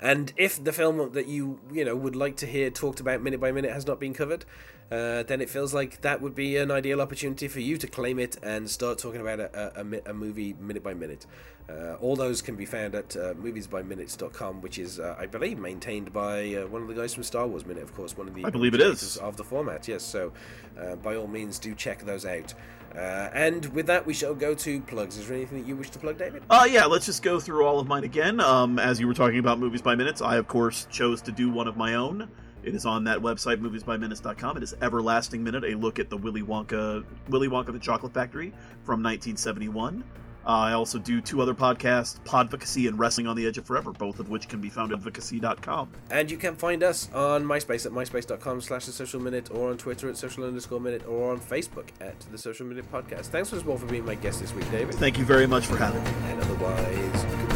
and 0.00 0.32
if 0.36 0.62
the 0.62 0.72
film 0.72 1.12
that 1.12 1.26
you 1.26 1.58
you 1.72 1.84
know 1.84 1.96
would 1.96 2.16
like 2.16 2.36
to 2.36 2.46
hear 2.46 2.70
talked 2.70 3.00
about 3.00 3.22
minute 3.22 3.40
by 3.40 3.52
minute 3.52 3.72
has 3.72 3.86
not 3.86 4.00
been 4.00 4.14
covered, 4.14 4.44
uh, 4.90 5.22
then 5.24 5.40
it 5.40 5.50
feels 5.50 5.74
like 5.74 6.00
that 6.02 6.20
would 6.20 6.34
be 6.34 6.56
an 6.56 6.70
ideal 6.70 7.00
opportunity 7.00 7.48
for 7.48 7.60
you 7.60 7.76
to 7.76 7.86
claim 7.86 8.18
it 8.18 8.36
and 8.42 8.70
start 8.70 8.98
talking 8.98 9.20
about 9.20 9.40
a, 9.40 9.80
a, 9.80 10.10
a 10.10 10.14
movie 10.14 10.54
minute 10.60 10.82
by 10.82 10.94
minute. 10.94 11.26
Uh, 11.68 11.94
all 12.00 12.14
those 12.14 12.40
can 12.42 12.54
be 12.54 12.64
found 12.64 12.94
at 12.94 13.16
uh, 13.16 13.34
moviesbyminutes.com, 13.34 14.60
which 14.60 14.78
is, 14.78 15.00
uh, 15.00 15.16
I 15.18 15.26
believe, 15.26 15.58
maintained 15.58 16.12
by 16.12 16.54
uh, 16.54 16.66
one 16.68 16.82
of 16.82 16.88
the 16.88 16.94
guys 16.94 17.14
from 17.14 17.24
Star 17.24 17.46
Wars 17.46 17.66
Minute, 17.66 17.82
of 17.82 17.94
course, 17.94 18.16
one 18.16 18.28
of 18.28 18.34
the 18.34 18.44
I 18.44 18.50
believe 18.50 18.74
it 18.74 18.80
is. 18.80 19.16
of 19.16 19.36
the 19.36 19.42
format. 19.44 19.88
Yes, 19.88 20.04
so 20.04 20.32
uh, 20.80 20.96
by 20.96 21.16
all 21.16 21.26
means, 21.26 21.58
do 21.58 21.74
check 21.74 22.04
those 22.04 22.24
out. 22.24 22.54
Uh, 22.94 23.28
and 23.34 23.66
with 23.74 23.86
that, 23.86 24.06
we 24.06 24.14
shall 24.14 24.34
go 24.34 24.54
to 24.54 24.80
plugs. 24.82 25.18
Is 25.18 25.26
there 25.26 25.36
anything 25.36 25.60
that 25.60 25.68
you 25.68 25.76
wish 25.76 25.90
to 25.90 25.98
plug, 25.98 26.18
David? 26.18 26.42
Uh, 26.48 26.66
yeah, 26.70 26.86
let's 26.86 27.04
just 27.04 27.22
go 27.22 27.40
through 27.40 27.64
all 27.66 27.80
of 27.80 27.86
mine 27.88 28.04
again. 28.04 28.40
Um, 28.40 28.78
as 28.78 29.00
you 29.00 29.06
were 29.06 29.14
talking 29.14 29.38
about 29.38 29.58
movies 29.58 29.82
by 29.82 29.94
minutes, 29.96 30.22
I, 30.22 30.36
of 30.36 30.46
course, 30.46 30.86
chose 30.90 31.20
to 31.22 31.32
do 31.32 31.50
one 31.50 31.66
of 31.66 31.76
my 31.76 31.94
own. 31.94 32.28
It 32.62 32.74
is 32.74 32.86
on 32.86 33.04
that 33.04 33.18
website, 33.18 33.60
moviesbyminutes.com. 33.60 34.56
It 34.56 34.62
is 34.62 34.74
Everlasting 34.80 35.44
Minute, 35.44 35.64
a 35.64 35.74
look 35.76 35.98
at 35.98 36.10
the 36.10 36.16
Willy 36.16 36.42
Wonka, 36.42 37.04
Willy 37.28 37.48
Wonka 37.48 37.72
the 37.72 37.78
Chocolate 37.78 38.14
Factory 38.14 38.50
from 38.84 39.02
1971. 39.02 40.02
Uh, 40.46 40.50
I 40.50 40.72
also 40.72 40.98
do 40.98 41.20
two 41.20 41.42
other 41.42 41.54
podcasts, 41.54 42.20
Podvocacy 42.20 42.86
and 42.88 42.98
Wrestling 42.98 43.26
on 43.26 43.36
the 43.36 43.46
Edge 43.46 43.58
of 43.58 43.66
Forever, 43.66 43.92
both 43.92 44.20
of 44.20 44.28
which 44.28 44.48
can 44.48 44.60
be 44.60 44.70
found 44.70 44.92
at 44.92 45.00
vocacy.com. 45.00 45.90
And 46.10 46.30
you 46.30 46.36
can 46.36 46.54
find 46.54 46.82
us 46.82 47.12
on 47.12 47.44
MySpace 47.44 47.84
at 47.84 47.92
myspace.com 47.92 48.60
slash 48.60 48.86
the 48.86 48.92
social 48.92 49.20
minute 49.20 49.50
or 49.50 49.70
on 49.70 49.76
Twitter 49.76 50.08
at 50.08 50.16
social 50.16 50.44
underscore 50.44 50.80
minute 50.80 51.06
or 51.06 51.32
on 51.32 51.40
Facebook 51.40 51.88
at 52.00 52.18
the 52.30 52.38
social 52.38 52.66
minute 52.66 52.90
podcast. 52.92 53.26
Thanks 53.26 53.50
once 53.50 53.64
more 53.64 53.78
for 53.78 53.86
being 53.86 54.04
my 54.04 54.14
guest 54.14 54.40
this 54.40 54.54
week, 54.54 54.70
David. 54.70 54.94
Thank 54.94 55.18
you 55.18 55.24
very 55.24 55.46
much 55.46 55.66
for 55.66 55.76
having 55.76 56.02
me. 56.04 56.10
And 56.30 56.40
otherwise, 56.40 57.24
goodbye. 57.24 57.55